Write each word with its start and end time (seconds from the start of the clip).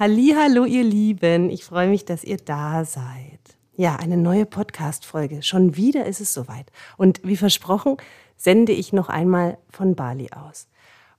Hallo, 0.00 0.64
ihr 0.64 0.84
Lieben. 0.84 1.50
Ich 1.50 1.64
freue 1.64 1.88
mich, 1.88 2.04
dass 2.04 2.22
ihr 2.22 2.36
da 2.36 2.84
seid. 2.84 3.40
Ja, 3.74 3.96
eine 3.96 4.16
neue 4.16 4.46
Podcast-Folge. 4.46 5.42
Schon 5.42 5.74
wieder 5.74 6.06
ist 6.06 6.20
es 6.20 6.32
soweit. 6.32 6.70
Und 6.96 7.20
wie 7.24 7.36
versprochen, 7.36 7.96
sende 8.36 8.70
ich 8.70 8.92
noch 8.92 9.08
einmal 9.08 9.58
von 9.68 9.96
Bali 9.96 10.28
aus. 10.30 10.68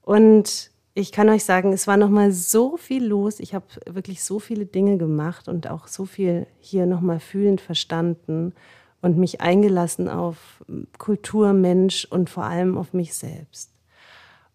Und 0.01 0.71
ich 0.93 1.11
kann 1.11 1.27
euch 1.27 1.43
sagen, 1.43 1.73
es 1.73 1.87
war 1.87 1.97
noch 1.97 2.07
mal 2.07 2.31
so 2.31 2.77
viel 2.77 3.05
los. 3.05 3.41
Ich 3.41 3.53
habe 3.53 3.65
wirklich 3.85 4.23
so 4.23 4.39
viele 4.39 4.65
Dinge 4.65 4.97
gemacht 4.97 5.49
und 5.49 5.69
auch 5.69 5.87
so 5.87 6.05
viel 6.05 6.47
hier 6.59 6.85
noch 6.85 7.01
mal 7.01 7.19
fühlend 7.19 7.59
verstanden 7.59 8.53
und 9.01 9.17
mich 9.17 9.41
eingelassen 9.41 10.07
auf 10.07 10.63
Kultur, 10.97 11.51
Mensch 11.51 12.07
und 12.09 12.29
vor 12.29 12.45
allem 12.45 12.77
auf 12.77 12.93
mich 12.93 13.13
selbst. 13.13 13.71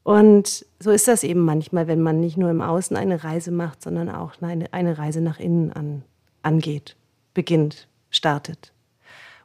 Und 0.04 0.66
so 0.78 0.90
ist 0.90 1.08
das 1.08 1.24
eben 1.24 1.40
manchmal, 1.40 1.88
wenn 1.88 2.00
man 2.00 2.20
nicht 2.20 2.36
nur 2.36 2.50
im 2.50 2.60
Außen 2.60 2.96
eine 2.96 3.24
Reise 3.24 3.50
macht, 3.50 3.82
sondern 3.82 4.10
auch 4.10 4.40
eine, 4.42 4.72
eine 4.72 4.98
Reise 4.98 5.22
nach 5.22 5.40
innen 5.40 5.72
an, 5.72 6.02
angeht, 6.42 6.94
beginnt, 7.32 7.88
startet. 8.10 8.72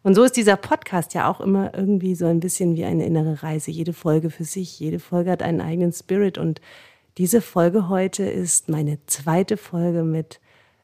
Und 0.04 0.16
so 0.16 0.24
ist 0.24 0.36
dieser 0.36 0.58
Podcast 0.58 1.14
ja 1.14 1.30
auch 1.30 1.40
immer 1.40 1.74
irgendwie 1.74 2.14
so 2.14 2.26
ein 2.26 2.42
bisschen 2.42 2.76
wie 2.76 2.84
eine 2.84 3.06
innere 3.06 3.42
Reise. 3.42 3.72
Jede 3.72 3.94
Folge 3.94 4.30
für 4.30 4.44
sich, 4.44 4.80
jede 4.80 5.00
Folge 5.00 5.32
hat 5.32 5.44
einen 5.44 5.62
eigenen 5.62 5.94
Spirit. 5.94 6.38
Und 6.38 6.60
diese 7.18 7.42
Folge 7.42 7.88
heute 7.88 8.24
ist 8.24 8.68
meine 8.68 8.98
zweite 9.08 9.56
Folge 9.56 10.04
mit 10.04 10.42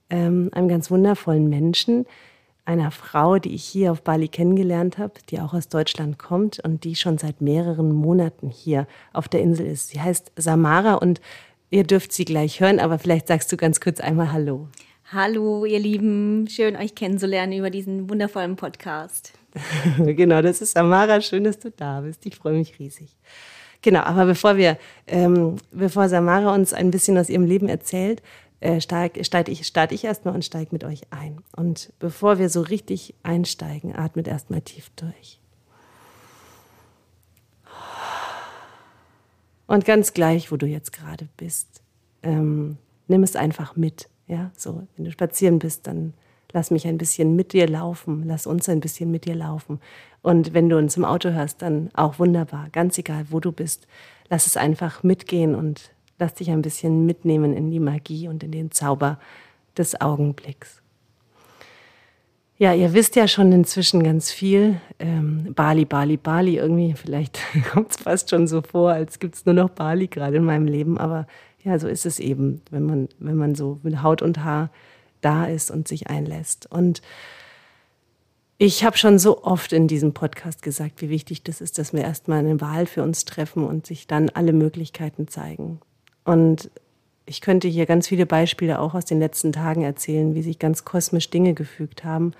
ähm, 0.09 0.49
einem 0.53 0.69
ganz 0.69 0.89
wundervollen 0.89 1.49
Menschen, 1.49 2.05
einer 2.65 2.91
Frau, 2.91 3.37
die 3.37 3.53
ich 3.53 3.63
hier 3.63 3.91
auf 3.91 4.01
Bali 4.01 4.27
kennengelernt 4.27 4.97
habe, 4.97 5.13
die 5.29 5.39
auch 5.39 5.53
aus 5.53 5.69
Deutschland 5.69 6.17
kommt 6.17 6.59
und 6.59 6.83
die 6.83 6.95
schon 6.95 7.17
seit 7.17 7.39
mehreren 7.39 7.93
Monaten 7.93 8.49
hier 8.49 8.87
auf 9.13 9.27
der 9.27 9.41
Insel 9.41 9.67
ist. 9.67 9.89
Sie 9.89 10.01
heißt 10.01 10.31
Samara 10.35 10.95
und 10.95 11.21
ihr 11.69 11.83
dürft 11.83 12.11
sie 12.11 12.25
gleich 12.25 12.59
hören, 12.59 12.79
aber 12.79 12.97
vielleicht 12.99 13.27
sagst 13.27 13.51
du 13.51 13.57
ganz 13.57 13.79
kurz 13.79 13.99
einmal 13.99 14.31
Hallo. 14.31 14.67
Hallo, 15.11 15.65
ihr 15.65 15.79
Lieben, 15.79 16.47
schön 16.49 16.75
euch 16.75 16.95
kennenzulernen 16.95 17.53
über 17.53 17.69
diesen 17.69 18.09
wundervollen 18.09 18.55
Podcast. 18.55 19.33
genau, 19.97 20.41
das 20.41 20.61
ist 20.61 20.73
Samara, 20.73 21.21
schön, 21.21 21.43
dass 21.43 21.59
du 21.59 21.69
da 21.69 22.01
bist. 22.01 22.25
Ich 22.25 22.35
freue 22.35 22.53
mich 22.53 22.79
riesig. 22.79 23.15
Genau, 23.83 23.99
aber 23.99 24.25
bevor 24.25 24.57
wir, 24.57 24.79
ähm, 25.05 25.57
bevor 25.71 26.09
Samara 26.09 26.55
uns 26.55 26.73
ein 26.73 26.89
bisschen 26.89 27.19
aus 27.19 27.29
ihrem 27.29 27.45
Leben 27.45 27.69
erzählt, 27.69 28.23
äh, 28.59 28.79
starte 28.81 29.51
ich, 29.51 29.67
start 29.67 29.91
ich 29.91 30.03
erstmal 30.03 30.33
und 30.33 30.45
steige 30.45 30.69
mit 30.71 30.83
euch 30.83 31.01
ein. 31.11 31.41
Und 31.55 31.93
bevor 31.99 32.39
wir 32.39 32.49
so 32.49 32.61
richtig 32.61 33.15
einsteigen, 33.23 33.95
atmet 33.95 34.27
erstmal 34.27 34.61
tief 34.61 34.89
durch. 34.95 35.39
Und 39.67 39.85
ganz 39.85 40.13
gleich, 40.13 40.51
wo 40.51 40.57
du 40.57 40.67
jetzt 40.67 40.93
gerade 40.93 41.27
bist, 41.37 41.81
ähm, 42.23 42.77
nimm 43.07 43.23
es 43.23 43.35
einfach 43.35 43.75
mit. 43.75 44.09
Ja, 44.27 44.51
so, 44.57 44.87
wenn 44.95 45.05
du 45.05 45.11
spazieren 45.11 45.59
bist, 45.59 45.87
dann 45.87 46.13
lass 46.53 46.71
mich 46.71 46.87
ein 46.87 46.97
bisschen 46.97 47.35
mit 47.35 47.53
dir 47.53 47.67
laufen, 47.67 48.23
lass 48.25 48.47
uns 48.47 48.69
ein 48.69 48.79
bisschen 48.79 49.11
mit 49.11 49.25
dir 49.25 49.35
laufen. 49.35 49.79
Und 50.21 50.53
wenn 50.53 50.69
du 50.69 50.77
uns 50.77 50.97
im 50.97 51.05
Auto 51.05 51.29
hörst, 51.29 51.61
dann 51.61 51.89
auch 51.93 52.17
wunderbar, 52.17 52.69
ganz 52.71 52.97
egal, 52.97 53.25
wo 53.29 53.39
du 53.39 53.51
bist, 53.51 53.87
lass 54.29 54.47
es 54.47 54.57
einfach 54.57 55.03
mitgehen 55.03 55.53
und 55.53 55.91
lass 56.19 56.33
dich 56.35 56.49
ein 56.51 56.61
bisschen 56.61 57.05
mitnehmen 57.05 57.53
in 57.53 57.71
die 57.71 57.79
Magie 57.79 58.27
und 58.27 58.43
in 58.43 58.51
den 58.51 58.71
Zauber 58.71 59.19
des 59.77 59.99
Augenblicks. 59.99 60.81
Ja, 62.57 62.73
ihr 62.73 62.93
wisst 62.93 63.17
ja 63.17 63.27
schon 63.27 63.51
inzwischen 63.51 64.01
ganz 64.01 64.31
viel. 64.31 64.79
Ähm, 64.97 65.53
Bali, 65.53 65.83
Bali, 65.83 66.15
Bali, 66.15 66.55
irgendwie, 66.55 66.93
vielleicht 66.93 67.39
kommt 67.71 67.91
es 67.91 67.97
fast 67.97 68.29
schon 68.29 68.47
so 68.47 68.61
vor, 68.61 68.91
als 68.91 69.19
gibt 69.19 69.35
es 69.35 69.45
nur 69.45 69.55
noch 69.55 69.69
Bali 69.69 70.07
gerade 70.07 70.37
in 70.37 70.45
meinem 70.45 70.65
Leben. 70.65 70.97
Aber 70.97 71.27
ja, 71.63 71.77
so 71.79 71.87
ist 71.89 72.05
es 72.05 72.19
eben, 72.19 72.61
wenn 72.71 72.85
man, 72.85 73.09
wenn 73.19 73.35
man 73.35 73.55
so 73.55 73.79
mit 73.83 74.01
Haut 74.01 74.21
und 74.21 74.43
Haar 74.43 74.69
da 75.19 75.45
ist 75.45 75.69
und 75.69 75.87
sich 75.87 76.07
einlässt. 76.07 76.71
Und 76.71 77.01
ich 78.57 78.85
habe 78.85 78.97
schon 78.97 79.19
so 79.19 79.43
oft 79.43 79.73
in 79.73 79.89
diesem 79.89 80.13
Podcast 80.13 80.61
gesagt, 80.61 81.01
wie 81.01 81.09
wichtig 81.09 81.43
das 81.43 81.59
ist, 81.59 81.77
dass 81.77 81.91
wir 81.91 82.03
erstmal 82.03 82.39
eine 82.39 82.61
Wahl 82.61 82.85
für 82.85 83.03
uns 83.03 83.25
treffen 83.25 83.65
und 83.65 83.85
sich 83.85 84.07
dann 84.07 84.29
alle 84.29 84.53
Möglichkeiten 84.53 85.27
zeigen. 85.27 85.81
Und 86.25 86.69
ich 87.25 87.41
könnte 87.41 87.67
hier 87.67 87.85
ganz 87.85 88.07
viele 88.07 88.25
Beispiele 88.25 88.79
auch 88.79 88.93
aus 88.93 89.05
den 89.05 89.19
letzten 89.19 89.51
Tagen 89.51 89.83
erzählen, 89.83 90.35
wie 90.35 90.41
sich 90.41 90.59
ganz 90.59 90.85
kosmisch 90.85 91.29
Dinge 91.29 91.53
gefügt 91.53 92.03
haben. 92.03 92.33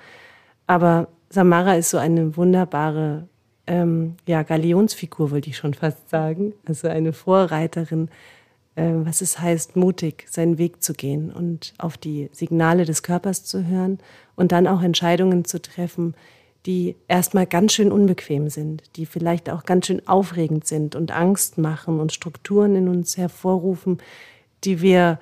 Aber 0.68 1.08
Samara 1.30 1.76
ist 1.76 1.90
so 1.90 1.98
eine 1.98 2.38
wunderbare 2.38 3.28
ähm, 3.68 4.16
ja, 4.28 4.44
Galionsfigur, 4.44 5.32
wollte 5.32 5.50
ich 5.50 5.58
schon 5.58 5.74
fast 5.74 6.10
sagen. 6.10 6.54
Also 6.68 6.88
eine 6.88 7.14
Vorreiterin, 7.14 8.10
äh, 8.76 8.92
was 8.94 9.22
es 9.22 9.40
heißt, 9.40 9.76
mutig 9.76 10.26
seinen 10.30 10.58
Weg 10.58 10.84
zu 10.84 10.94
gehen 10.94 11.32
und 11.32 11.74
auf 11.78 11.98
die 11.98 12.30
Signale 12.32 12.86
des 12.86 13.04
Körpers 13.04 13.44
zu 13.44 13.66
hören 13.66 14.00
und 14.36 14.52
dann 14.52 14.68
auch 14.68 14.82
Entscheidungen 14.82 15.46
zu 15.46 15.62
treffen, 15.62 16.16
die 16.66 16.96
erstmal 17.08 17.46
ganz 17.46 17.74
schön 17.74 17.92
unbequem 17.92 18.50
sind, 18.50 18.84
die 18.96 19.06
vielleicht 19.06 19.50
auch 19.50 19.64
ganz 19.64 19.88
schön 19.88 20.08
aufregend 20.08 20.66
sind 20.66 20.96
und 20.96 21.12
Angst 21.12 21.58
machen 21.58 22.00
und 22.00 22.12
Strukturen 22.12 22.76
in 22.76 22.88
uns 22.88 23.18
hervorrufen, 23.18 24.00
die 24.64 24.82
wir 24.82 25.20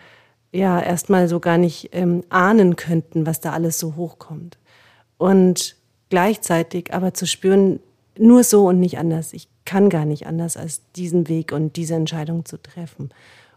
ja 0.51 0.79
erstmal 0.79 1.27
so 1.27 1.39
gar 1.39 1.57
nicht 1.57 1.89
ähm, 1.91 2.23
ahnen 2.29 2.75
könnten, 2.75 3.25
was 3.25 3.41
da 3.41 3.51
alles 3.51 3.79
so 3.79 3.95
hochkommt. 3.95 4.57
Und 5.17 5.75
gleichzeitig 6.09 6.93
aber 6.93 7.13
zu 7.13 7.25
spüren, 7.25 7.79
nur 8.17 8.43
so 8.43 8.67
und 8.67 8.79
nicht 8.79 8.97
anders. 8.97 9.33
Ich 9.33 9.47
kann 9.65 9.89
gar 9.89 10.05
nicht 10.05 10.27
anders, 10.27 10.55
als 10.55 10.81
diesen 10.95 11.27
Weg 11.27 11.51
und 11.51 11.75
diese 11.75 11.95
Entscheidung 11.95 12.45
zu 12.45 12.61
treffen. 12.61 13.09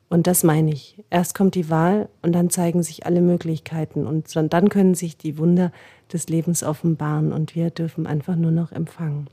Und 0.09 0.27
das 0.27 0.45
meine 0.45 0.73
ich. 0.73 1.03
Erst 1.11 1.35
kommt 1.35 1.55
die 1.57 1.69
Wahl 1.69 2.09
und 2.23 2.33
dann 2.33 2.51
zeigen 2.51 2.83
sich 2.83 3.07
alle 3.07 3.21
Möglichkeiten 3.21 4.07
und 4.07 4.35
dann 4.53 4.69
können 4.69 4.95
sich 4.95 5.17
die 5.17 5.37
Wunder 5.37 5.73
des 6.13 6.29
Lebens 6.29 6.63
offenbaren 6.63 7.33
und 7.33 7.57
wir 7.57 7.71
dürfen 7.71 8.07
einfach 8.07 8.37
nur 8.37 8.53
noch 8.53 8.71
empfangen. 8.71 9.29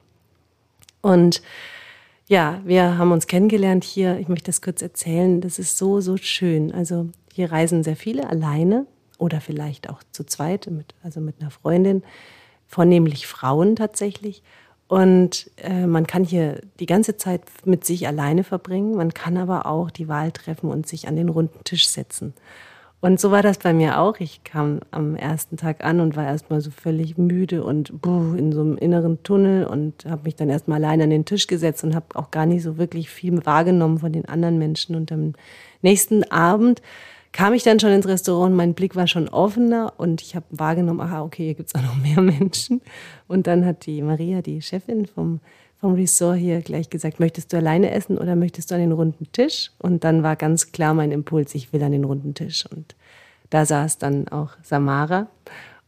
Und 1.02 1.44
ja, 2.28 2.62
wir 2.64 2.98
haben 2.98 3.12
uns 3.12 3.28
kennengelernt 3.28 3.84
hier. 3.84 4.18
Ich 4.18 4.30
möchte 4.30 4.46
das 4.46 4.62
kurz 4.62 4.82
erzählen. 4.82 5.42
Das 5.42 5.60
ist 5.60 5.78
so, 5.78 6.00
so 6.00 6.18
schön. 6.18 6.72
Also 6.72 7.10
hier 7.34 7.52
reisen 7.52 7.84
sehr 7.84 7.98
viele 7.98 8.30
alleine 8.30 8.88
oder 9.20 9.42
vielleicht 9.42 9.90
auch 9.90 10.02
zu 10.12 10.24
zweit, 10.24 10.68
mit, 10.72 10.96
also 11.04 11.20
mit 11.20 11.40
einer 11.40 11.52
Freundin, 11.52 12.02
vornehmlich 12.66 13.28
Frauen 13.28 13.76
tatsächlich. 13.76 14.42
Und 14.94 15.50
äh, 15.58 15.88
man 15.88 16.06
kann 16.06 16.24
hier 16.24 16.62
die 16.80 16.86
ganze 16.86 17.18
Zeit 17.18 17.42
mit 17.66 17.84
sich 17.84 18.08
alleine 18.08 18.44
verbringen. 18.44 18.96
Man 18.96 19.12
kann 19.12 19.38
aber 19.38 19.66
auch 19.66 19.90
die 19.90 20.08
Wahl 20.08 20.32
treffen 20.32 20.70
und 20.70 20.86
sich 20.86 21.08
an 21.08 21.16
den 21.16 21.30
runden 21.30 21.64
Tisch 21.64 21.88
setzen. 21.88 22.36
Und 23.02 23.20
so 23.20 23.32
war 23.32 23.42
das 23.42 23.58
bei 23.58 23.74
mir 23.74 24.00
auch. 24.00 24.20
Ich 24.20 24.44
kam 24.44 24.82
am 24.92 25.16
ersten 25.16 25.58
Tag 25.58 25.84
an 25.84 26.00
und 26.00 26.16
war 26.16 26.26
erstmal 26.26 26.62
so 26.62 26.70
völlig 26.70 27.18
müde 27.18 27.64
und 27.64 28.04
buh, 28.04 28.36
in 28.36 28.52
so 28.52 28.62
einem 28.62 28.78
inneren 28.78 29.24
Tunnel 29.24 29.66
und 29.66 30.06
habe 30.06 30.26
mich 30.26 30.36
dann 30.36 30.52
erstmal 30.52 30.78
alleine 30.78 31.06
an 31.06 31.10
den 31.10 31.26
Tisch 31.26 31.48
gesetzt 31.48 31.84
und 31.84 31.96
habe 31.96 32.06
auch 32.14 32.30
gar 32.30 32.46
nicht 32.46 32.62
so 32.62 32.78
wirklich 32.78 33.10
viel 33.10 33.44
wahrgenommen 33.48 33.98
von 33.98 34.14
den 34.14 34.26
anderen 34.26 34.60
Menschen. 34.60 34.96
Und 34.96 35.12
am 35.12 35.34
nächsten 35.82 36.24
Abend 36.26 36.84
kam 37.34 37.54
ich 37.54 37.64
dann 37.64 37.80
schon 37.80 37.92
ins 37.92 38.08
Restaurant, 38.08 38.56
mein 38.56 38.76
Blick 38.76 38.96
war 38.96 39.08
schon 39.08 39.28
offener 39.28 39.94
und 39.98 40.22
ich 40.22 40.36
habe 40.36 40.46
wahrgenommen, 40.52 41.02
aha, 41.02 41.24
okay, 41.24 41.46
hier 41.46 41.56
gibt 41.56 41.70
es 41.70 41.76
auch 41.76 41.82
noch 41.82 41.98
mehr 41.98 42.22
Menschen. 42.22 42.82
Und 43.28 43.48
dann 43.48 43.66
hat 43.66 43.86
die 43.86 44.02
Maria, 44.02 44.42
die 44.42 44.62
Chefin 44.62 45.08
vom, 45.08 45.40
vom 45.82 45.96
Resort 45.96 46.38
hier, 46.38 46.62
gleich 46.62 46.90
gesagt, 46.90 47.20
möchtest 47.20 47.52
du 47.52 47.58
alleine 47.58 47.92
essen 47.92 48.18
oder 48.18 48.36
möchtest 48.36 48.70
du 48.70 48.76
an 48.76 48.82
den 48.82 48.92
runden 48.92 49.28
Tisch? 49.32 49.72
Und 49.80 50.04
dann 50.04 50.22
war 50.24 50.36
ganz 50.36 50.72
klar 50.72 50.94
mein 50.94 51.12
Impuls, 51.12 51.56
ich 51.56 51.74
will 51.74 51.84
an 51.84 51.92
den 51.92 52.04
runden 52.04 52.36
Tisch. 52.36 52.66
Und 52.72 52.96
da 53.50 53.66
saß 53.66 53.98
dann 53.98 54.28
auch 54.28 54.52
Samara. 54.62 55.28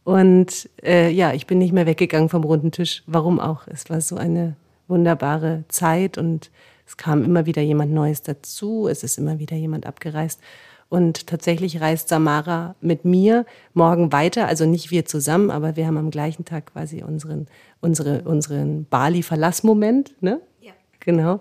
Und 0.02 0.68
äh, 0.84 1.10
ja, 1.10 1.32
ich 1.32 1.46
bin 1.46 1.58
nicht 1.58 1.72
mehr 1.72 1.86
weggegangen 1.86 2.28
vom 2.28 2.44
runden 2.44 2.72
Tisch. 2.72 3.04
Warum 3.06 3.40
auch? 3.40 3.68
Es 3.68 3.88
war 3.88 4.00
so 4.00 4.16
eine 4.16 4.56
wunderbare 4.88 5.64
Zeit 5.68 6.18
und 6.18 6.50
es 6.86 6.96
kam 6.96 7.24
immer 7.24 7.46
wieder 7.46 7.62
jemand 7.62 7.92
Neues 7.92 8.22
dazu. 8.22 8.88
Es 8.88 9.02
ist 9.02 9.18
immer 9.18 9.38
wieder 9.38 9.56
jemand 9.56 9.86
abgereist. 9.86 10.40
Und 10.88 11.26
tatsächlich 11.26 11.80
reist 11.80 12.08
Samara 12.08 12.76
mit 12.80 13.04
mir 13.04 13.44
morgen 13.74 14.12
weiter, 14.12 14.46
also 14.46 14.66
nicht 14.66 14.90
wir 14.92 15.04
zusammen, 15.04 15.50
aber 15.50 15.74
wir 15.74 15.86
haben 15.86 15.96
am 15.96 16.10
gleichen 16.10 16.44
Tag 16.44 16.72
quasi 16.72 17.02
unseren, 17.02 17.48
unsere, 17.80 18.22
unseren 18.22 18.84
Bali-Verlassmoment, 18.84 20.14
ne? 20.22 20.40
Ja. 20.60 20.72
Genau. 21.00 21.40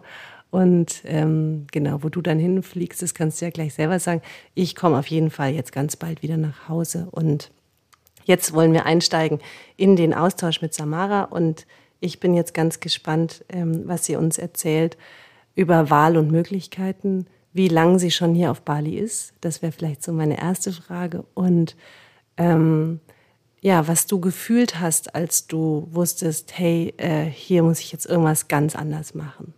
Und 0.49 1.01
ähm, 1.03 1.67
genau, 1.71 2.01
wo 2.01 2.09
du 2.09 2.21
dann 2.21 2.39
hinfliegst, 2.39 3.01
das 3.01 3.13
kannst 3.13 3.41
du 3.41 3.45
ja 3.45 3.51
gleich 3.51 3.73
selber 3.73 3.99
sagen. 3.99 4.21
Ich 4.53 4.75
komme 4.75 4.97
auf 4.97 5.07
jeden 5.07 5.29
Fall 5.29 5.51
jetzt 5.51 5.73
ganz 5.73 5.95
bald 5.95 6.23
wieder 6.23 6.37
nach 6.37 6.69
Hause. 6.69 7.07
Und 7.11 7.51
jetzt 8.23 8.53
wollen 8.53 8.71
wir 8.71 8.85
einsteigen 8.85 9.39
in 9.75 9.95
den 9.95 10.13
Austausch 10.13 10.61
mit 10.61 10.73
Samara. 10.73 11.23
Und 11.23 11.67
ich 11.99 12.19
bin 12.19 12.33
jetzt 12.33 12.53
ganz 12.53 12.79
gespannt, 12.79 13.43
ähm, 13.49 13.83
was 13.85 14.05
sie 14.05 14.15
uns 14.15 14.37
erzählt 14.37 14.97
über 15.55 15.89
Wahl 15.89 16.15
und 16.15 16.31
Möglichkeiten, 16.31 17.27
wie 17.55 17.69
lange 17.69 17.99
sie 17.99 18.11
schon 18.11 18.35
hier 18.35 18.51
auf 18.51 18.61
Bali 18.61 18.97
ist. 18.97 19.33
Das 19.39 19.61
wäre 19.61 19.71
vielleicht 19.71 20.03
so 20.03 20.11
meine 20.11 20.37
erste 20.37 20.73
Frage. 20.73 21.23
Und 21.35 21.77
ähm, 22.35 22.99
ja, 23.61 23.87
was 23.87 24.07
du 24.07 24.19
gefühlt 24.19 24.81
hast, 24.81 25.15
als 25.15 25.47
du 25.47 25.87
wusstest, 25.89 26.57
hey, 26.57 26.93
äh, 26.97 27.23
hier 27.23 27.63
muss 27.63 27.79
ich 27.79 27.93
jetzt 27.93 28.07
irgendwas 28.07 28.49
ganz 28.49 28.75
anders 28.75 29.15
machen. 29.15 29.53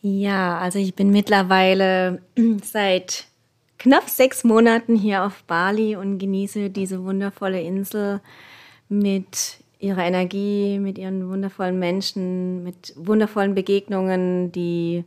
Ja, 0.00 0.58
also 0.58 0.80
ich 0.80 0.96
bin 0.96 1.12
mittlerweile 1.12 2.20
seit 2.64 3.28
knapp 3.78 4.08
sechs 4.08 4.42
Monaten 4.42 4.96
hier 4.96 5.22
auf 5.22 5.44
Bali 5.44 5.94
und 5.94 6.18
genieße 6.18 6.70
diese 6.70 7.04
wundervolle 7.04 7.62
Insel 7.62 8.20
mit 8.88 9.58
ihrer 9.78 10.04
Energie, 10.04 10.80
mit 10.80 10.98
ihren 10.98 11.28
wundervollen 11.28 11.78
Menschen, 11.78 12.64
mit 12.64 12.94
wundervollen 12.96 13.54
Begegnungen, 13.54 14.50
die 14.50 15.04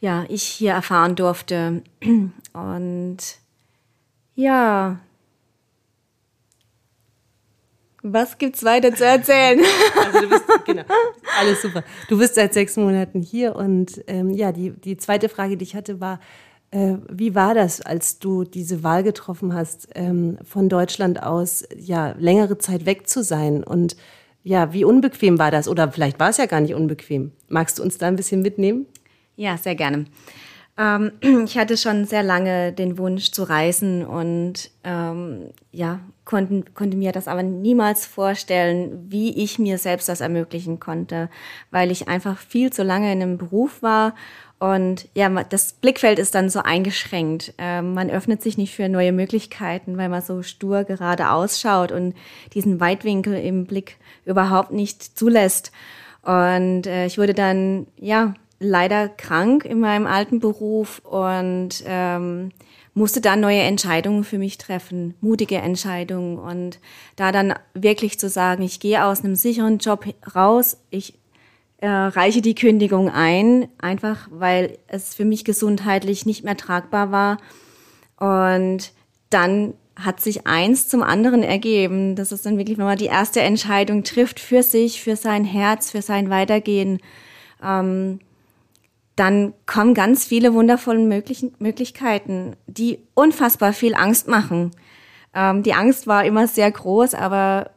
ja, 0.00 0.24
ich 0.28 0.42
hier 0.42 0.72
erfahren 0.72 1.16
durfte. 1.16 1.82
Und 2.52 3.18
ja, 4.34 4.98
was 8.12 8.38
gibt's 8.38 8.62
weiter 8.64 8.94
zu 8.94 9.04
erzählen? 9.04 9.60
Also 9.96 10.20
du 10.20 10.28
bist, 10.28 10.44
genau, 10.64 10.84
alles 11.40 11.62
super. 11.62 11.82
Du 12.08 12.18
bist 12.18 12.34
seit 12.34 12.54
sechs 12.54 12.76
Monaten 12.76 13.20
hier 13.20 13.56
und 13.56 14.02
ähm, 14.06 14.30
ja, 14.30 14.52
die, 14.52 14.70
die 14.70 14.96
zweite 14.96 15.28
Frage, 15.28 15.56
die 15.56 15.64
ich 15.64 15.74
hatte, 15.74 16.00
war, 16.00 16.20
äh, 16.70 16.94
wie 17.10 17.34
war 17.34 17.54
das, 17.54 17.80
als 17.80 18.18
du 18.18 18.44
diese 18.44 18.84
Wahl 18.84 19.02
getroffen 19.02 19.54
hast, 19.54 19.88
ähm, 19.94 20.38
von 20.44 20.68
Deutschland 20.68 21.22
aus 21.22 21.64
ja 21.76 22.14
längere 22.18 22.58
Zeit 22.58 22.86
weg 22.86 23.08
zu 23.08 23.24
sein? 23.24 23.64
Und 23.64 23.96
ja, 24.44 24.72
wie 24.72 24.84
unbequem 24.84 25.38
war 25.38 25.50
das? 25.50 25.66
Oder 25.66 25.90
vielleicht 25.90 26.20
war 26.20 26.30
es 26.30 26.36
ja 26.36 26.46
gar 26.46 26.60
nicht 26.60 26.74
unbequem. 26.74 27.32
Magst 27.48 27.78
du 27.78 27.82
uns 27.82 27.98
da 27.98 28.06
ein 28.06 28.16
bisschen 28.16 28.42
mitnehmen? 28.42 28.86
Ja, 29.36 29.56
sehr 29.56 29.74
gerne. 29.74 30.06
Ähm, 30.78 31.12
ich 31.44 31.56
hatte 31.56 31.76
schon 31.76 32.04
sehr 32.04 32.22
lange 32.22 32.72
den 32.72 32.98
Wunsch 32.98 33.30
zu 33.30 33.44
reisen 33.44 34.04
und 34.04 34.70
ähm, 34.84 35.50
ja, 35.72 36.00
konnten, 36.24 36.74
konnte 36.74 36.96
mir 36.96 37.12
das 37.12 37.28
aber 37.28 37.42
niemals 37.42 38.04
vorstellen, 38.04 39.06
wie 39.08 39.42
ich 39.42 39.58
mir 39.58 39.78
selbst 39.78 40.08
das 40.08 40.20
ermöglichen 40.20 40.80
konnte, 40.80 41.30
weil 41.70 41.90
ich 41.90 42.08
einfach 42.08 42.38
viel 42.38 42.72
zu 42.72 42.82
lange 42.82 43.12
in 43.12 43.22
einem 43.22 43.38
Beruf 43.38 43.82
war 43.82 44.14
und 44.58 45.08
ja, 45.14 45.28
das 45.44 45.74
Blickfeld 45.74 46.18
ist 46.18 46.34
dann 46.34 46.48
so 46.48 46.60
eingeschränkt. 46.60 47.52
Ähm, 47.58 47.92
man 47.92 48.10
öffnet 48.10 48.42
sich 48.42 48.56
nicht 48.56 48.74
für 48.74 48.88
neue 48.88 49.12
Möglichkeiten, 49.12 49.98
weil 49.98 50.08
man 50.08 50.22
so 50.22 50.42
stur 50.42 50.84
gerade 50.84 51.30
ausschaut 51.30 51.92
und 51.92 52.14
diesen 52.54 52.80
Weitwinkel 52.80 53.34
im 53.34 53.66
Blick 53.66 53.98
überhaupt 54.24 54.72
nicht 54.72 55.18
zulässt. 55.18 55.72
Und 56.22 56.86
äh, 56.86 57.04
ich 57.04 57.18
wurde 57.18 57.34
dann, 57.34 57.86
ja, 57.98 58.34
leider 58.58 59.08
krank 59.08 59.64
in 59.64 59.80
meinem 59.80 60.06
alten 60.06 60.40
Beruf 60.40 61.00
und 61.04 61.84
ähm, 61.86 62.50
musste 62.94 63.20
dann 63.20 63.40
neue 63.40 63.60
Entscheidungen 63.60 64.24
für 64.24 64.38
mich 64.38 64.56
treffen, 64.56 65.14
mutige 65.20 65.56
Entscheidungen 65.56 66.38
und 66.38 66.78
da 67.16 67.30
dann 67.30 67.54
wirklich 67.74 68.18
zu 68.18 68.28
sagen, 68.28 68.62
ich 68.62 68.80
gehe 68.80 69.04
aus 69.04 69.22
einem 69.22 69.34
sicheren 69.34 69.78
Job 69.78 70.06
raus, 70.34 70.78
ich 70.88 71.14
äh, 71.78 71.88
reiche 71.88 72.40
die 72.40 72.54
Kündigung 72.54 73.10
ein, 73.10 73.68
einfach 73.78 74.28
weil 74.30 74.78
es 74.88 75.14
für 75.14 75.26
mich 75.26 75.44
gesundheitlich 75.44 76.24
nicht 76.24 76.42
mehr 76.42 76.56
tragbar 76.56 77.12
war. 77.12 77.36
Und 78.18 78.92
dann 79.28 79.74
hat 79.94 80.20
sich 80.20 80.46
eins 80.46 80.88
zum 80.88 81.02
anderen 81.02 81.42
ergeben. 81.42 82.16
Das 82.16 82.32
ist 82.32 82.46
dann 82.46 82.58
wirklich, 82.58 82.78
wenn 82.78 82.86
man 82.86 82.98
die 82.98 83.06
erste 83.06 83.40
Entscheidung 83.40 84.04
trifft 84.04 84.40
für 84.40 84.62
sich, 84.62 85.02
für 85.02 85.16
sein 85.16 85.44
Herz, 85.44 85.90
für 85.90 86.02
sein 86.02 86.30
Weitergehen, 86.30 86.98
ähm, 87.62 88.20
dann 89.16 89.54
kommen 89.66 89.94
ganz 89.94 90.24
viele 90.24 90.54
wundervolle 90.54 91.00
möglichen 91.00 91.54
Möglichkeiten, 91.58 92.54
die 92.66 93.00
unfassbar 93.14 93.72
viel 93.72 93.94
Angst 93.94 94.28
machen. 94.28 94.70
Ähm, 95.34 95.62
die 95.62 95.74
Angst 95.74 96.06
war 96.06 96.24
immer 96.24 96.46
sehr 96.46 96.70
groß, 96.70 97.14
aber 97.14 97.70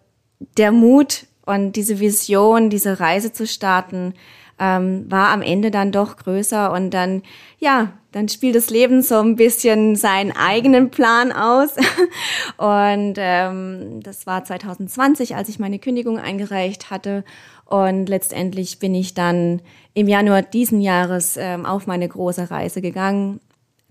der 0.57 0.71
Mut, 0.71 1.25
und 1.49 1.75
diese 1.75 1.99
Vision, 1.99 2.69
diese 2.69 2.99
Reise 2.99 3.33
zu 3.33 3.47
starten, 3.47 4.13
ähm, 4.59 5.09
war 5.09 5.29
am 5.29 5.41
Ende 5.41 5.71
dann 5.71 5.91
doch 5.91 6.15
größer 6.15 6.71
und 6.71 6.91
dann, 6.91 7.23
ja, 7.57 7.93
dann 8.11 8.29
spielt 8.29 8.55
das 8.55 8.69
Leben 8.69 9.01
so 9.01 9.15
ein 9.15 9.35
bisschen 9.35 9.95
seinen 9.95 10.31
eigenen 10.31 10.91
Plan 10.91 11.31
aus. 11.31 11.71
und 12.57 13.15
ähm, 13.17 13.99
das 14.03 14.27
war 14.27 14.43
2020, 14.43 15.35
als 15.35 15.49
ich 15.49 15.57
meine 15.57 15.79
Kündigung 15.79 16.19
eingereicht 16.19 16.91
hatte. 16.91 17.23
Und 17.69 18.09
letztendlich 18.09 18.79
bin 18.79 18.95
ich 18.95 19.13
dann 19.13 19.61
im 19.93 20.07
Januar 20.07 20.41
diesen 20.41 20.81
Jahres 20.81 21.37
ähm, 21.37 21.67
auf 21.67 21.85
meine 21.85 22.07
große 22.07 22.49
Reise 22.49 22.81
gegangen. 22.81 23.39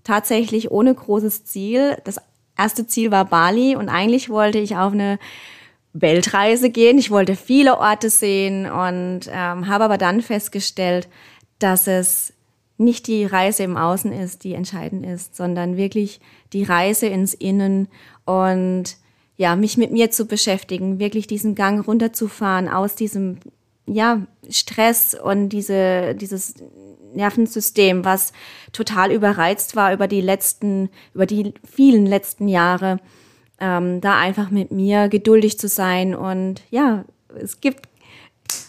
Tatsächlich 0.03 0.69
ohne 0.69 0.93
großes 0.93 1.45
Ziel. 1.45 1.97
Das 2.03 2.19
erste 2.57 2.87
Ziel 2.87 3.09
war 3.09 3.23
Bali 3.23 3.77
und 3.77 3.87
eigentlich 3.87 4.29
wollte 4.29 4.57
ich 4.57 4.75
auf 4.75 4.91
eine 4.91 5.17
Weltreise 5.93 6.69
gehen. 6.69 6.97
Ich 6.97 7.09
wollte 7.09 7.37
viele 7.37 7.79
Orte 7.79 8.09
sehen 8.09 8.69
und 8.69 9.21
ähm, 9.31 9.67
habe 9.67 9.85
aber 9.85 9.97
dann 9.97 10.21
festgestellt, 10.21 11.07
dass 11.59 11.87
es 11.87 12.33
nicht 12.77 13.07
die 13.07 13.25
Reise 13.25 13.63
im 13.63 13.77
Außen 13.77 14.11
ist, 14.11 14.43
die 14.43 14.53
entscheidend 14.53 15.05
ist, 15.05 15.35
sondern 15.35 15.77
wirklich 15.77 16.19
die 16.51 16.63
Reise 16.63 17.07
ins 17.07 17.33
Innen 17.33 17.87
und 18.25 18.97
ja, 19.37 19.55
mich 19.55 19.77
mit 19.77 19.91
mir 19.91 20.11
zu 20.11 20.25
beschäftigen, 20.25 20.99
wirklich 20.99 21.27
diesen 21.27 21.55
Gang 21.55 21.85
runterzufahren 21.85 22.67
aus 22.67 22.95
diesem 22.95 23.37
ja, 23.93 24.21
Stress 24.49 25.15
und 25.15 25.49
diese, 25.49 26.15
dieses 26.15 26.55
Nervensystem, 27.13 28.05
was 28.05 28.33
total 28.71 29.11
überreizt 29.11 29.75
war 29.75 29.93
über 29.93 30.07
die 30.07 30.21
letzten, 30.21 30.89
über 31.13 31.25
die 31.25 31.53
vielen 31.69 32.05
letzten 32.05 32.47
Jahre 32.47 32.99
ähm, 33.59 34.01
da 34.01 34.17
einfach 34.19 34.51
mit 34.51 34.71
mir 34.71 35.09
geduldig 35.09 35.59
zu 35.59 35.67
sein. 35.67 36.15
Und 36.15 36.61
ja, 36.69 37.05
es 37.35 37.61
gibt 37.61 37.89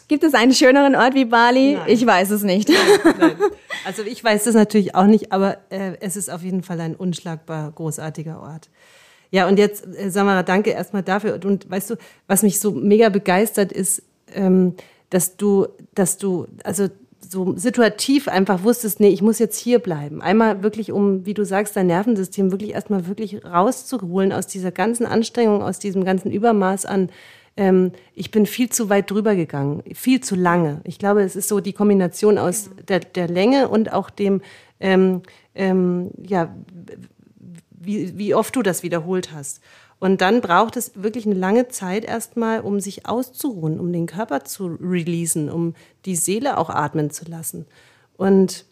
Gibt 0.09 0.25
es 0.25 0.35
einen 0.35 0.53
schöneren 0.53 0.97
Ort 0.97 1.15
wie 1.15 1.25
Bali? 1.25 1.75
Nein. 1.75 1.85
Ich 1.87 2.05
weiß 2.05 2.31
es 2.31 2.43
nicht. 2.43 2.69
Nein, 2.69 3.15
nein. 3.21 3.37
Also 3.85 4.03
ich 4.03 4.23
weiß 4.23 4.45
es 4.47 4.57
natürlich 4.57 4.97
auch 4.97 5.07
nicht, 5.07 5.31
aber 5.31 5.59
äh, 5.71 5.93
es 6.01 6.17
ist 6.17 6.29
auf 6.31 6.43
jeden 6.43 6.65
Fall 6.65 6.81
ein 6.81 6.97
unschlagbar 6.97 7.71
großartiger 7.71 8.43
Ort. 8.43 8.71
Ja, 9.31 9.47
und 9.47 9.57
jetzt, 9.57 9.87
äh, 9.87 10.11
Samara, 10.11 10.43
danke 10.43 10.71
erstmal 10.71 11.05
dafür. 11.05 11.39
Und 11.45 11.71
weißt 11.71 11.91
du, 11.91 11.97
was 12.27 12.43
mich 12.43 12.59
so 12.59 12.73
mega 12.73 13.09
begeistert 13.09 13.71
ist, 13.71 14.03
ähm, 14.35 14.75
dass 15.11 15.37
du, 15.37 15.67
dass 15.95 16.19
du, 16.19 16.47
also 16.65 16.89
so 17.21 17.55
situativ 17.57 18.29
einfach 18.29 18.65
wusstest, 18.65 18.99
nee, 18.99 19.09
ich 19.09 19.23
muss 19.23 19.39
jetzt 19.39 19.59
hier 19.59 19.79
bleiben. 19.79 20.23
Einmal 20.23 20.63
wirklich, 20.63 20.91
um, 20.91 21.27
wie 21.27 21.35
du 21.35 21.45
sagst, 21.45 21.77
dein 21.77 21.87
Nervensystem 21.87 22.51
wirklich 22.51 22.73
erstmal 22.73 23.07
wirklich 23.07 23.45
rauszuholen 23.45 24.33
aus 24.33 24.47
dieser 24.47 24.73
ganzen 24.73 25.07
Anstrengung, 25.07 25.63
aus 25.63 25.79
diesem 25.79 26.05
ganzen 26.05 26.31
Übermaß 26.31 26.87
an, 26.87 27.11
ähm, 27.57 27.93
ich 28.15 28.31
bin 28.31 28.47
viel 28.47 28.71
zu 28.71 28.89
weit 28.89 29.11
drüber 29.11 29.35
gegangen, 29.35 29.83
viel 29.95 30.21
zu 30.21 30.35
lange. 30.35 30.81
Ich 30.85 30.99
glaube, 30.99 31.23
es 31.23 31.37
ist 31.37 31.49
so 31.49 31.61
die 31.61 31.73
Kombination 31.73 32.39
aus 32.39 32.71
der, 32.89 33.01
der 33.01 33.29
Länge 33.29 33.69
und 33.69 33.93
auch 33.93 34.09
dem, 34.09 34.41
ähm, 34.79 35.23
ähm, 35.55 36.11
ja, 36.27 36.55
wie, 37.71 38.17
wie 38.17 38.35
oft 38.35 38.55
du 38.57 38.63
das 38.63 38.83
wiederholt 38.83 39.33
hast. 39.33 39.61
Und 40.01 40.23
dann 40.23 40.41
braucht 40.41 40.77
es 40.77 40.93
wirklich 40.95 41.27
eine 41.27 41.35
lange 41.35 41.69
Zeit 41.69 42.07
erstmal, 42.07 42.61
um 42.61 42.81
sich 42.81 43.07
auszuruhen, 43.07 43.79
um 43.79 43.93
den 43.93 44.07
Körper 44.07 44.45
zu 44.45 44.79
releasen, 44.81 45.51
um 45.51 45.75
die 46.07 46.17
Seele 46.17 46.57
auch 46.57 46.71
atmen 46.71 47.11
zu 47.11 47.27
lassen. 47.27 47.67
Und 48.17 48.65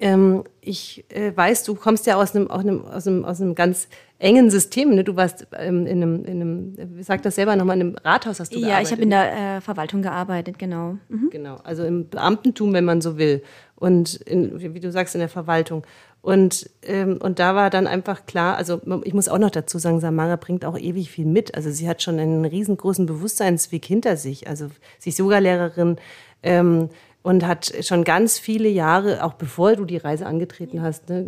ähm, 0.00 0.44
ich 0.60 1.04
äh, 1.10 1.36
weiß, 1.36 1.64
du 1.64 1.74
kommst 1.74 2.06
ja 2.06 2.16
aus 2.16 2.34
einem, 2.34 2.50
einem, 2.50 2.84
aus 2.84 3.06
einem, 3.06 3.24
aus 3.24 3.40
einem 3.40 3.54
ganz 3.54 3.88
engen 4.18 4.50
System. 4.50 4.94
Ne? 4.94 5.04
Du 5.04 5.16
warst 5.16 5.46
ähm, 5.56 5.86
in, 5.86 6.02
einem, 6.02 6.24
in 6.24 6.40
einem, 6.40 6.96
wie 6.96 7.02
sagt 7.02 7.24
das 7.24 7.36
selber 7.36 7.54
nochmal, 7.54 7.80
in 7.80 7.88
einem 7.88 7.96
Rathaus 7.96 8.40
hast 8.40 8.54
du 8.54 8.58
ja, 8.58 8.68
gearbeitet. 8.68 8.82
Ja, 8.82 8.88
ich 8.88 8.92
habe 8.92 9.02
in 9.02 9.10
der 9.10 9.56
äh, 9.56 9.60
Verwaltung 9.60 10.02
gearbeitet, 10.02 10.58
genau. 10.58 10.98
Mhm. 11.08 11.30
Genau, 11.30 11.56
also 11.62 11.84
im 11.84 12.08
Beamtentum, 12.08 12.72
wenn 12.72 12.84
man 12.84 13.00
so 13.00 13.18
will. 13.18 13.42
Und 13.76 14.16
in, 14.16 14.60
wie 14.74 14.80
du 14.80 14.90
sagst, 14.90 15.14
in 15.14 15.20
der 15.20 15.28
Verwaltung. 15.28 15.84
Und, 16.20 16.68
ähm, 16.82 17.18
und 17.22 17.38
da 17.38 17.54
war 17.54 17.70
dann 17.70 17.86
einfach 17.86 18.26
klar, 18.26 18.56
also 18.56 18.80
ich 19.04 19.14
muss 19.14 19.28
auch 19.28 19.38
noch 19.38 19.50
dazu 19.50 19.78
sagen, 19.78 20.00
Samara 20.00 20.36
bringt 20.36 20.64
auch 20.64 20.76
ewig 20.76 21.10
viel 21.10 21.26
mit. 21.26 21.54
Also 21.54 21.70
sie 21.70 21.88
hat 21.88 22.02
schon 22.02 22.18
einen 22.18 22.44
riesengroßen 22.44 23.06
Bewusstseinsweg 23.06 23.84
hinter 23.84 24.16
sich. 24.16 24.48
Also 24.48 24.68
sie 24.98 25.10
ist 25.10 25.18
Yogalehrerin 25.18 25.96
ähm, 26.42 26.90
und 27.22 27.46
hat 27.46 27.72
schon 27.82 28.04
ganz 28.04 28.38
viele 28.38 28.68
Jahre, 28.68 29.22
auch 29.22 29.34
bevor 29.34 29.76
du 29.76 29.84
die 29.84 29.96
Reise 29.96 30.26
angetreten 30.26 30.82
hast, 30.82 31.08
ne, 31.08 31.26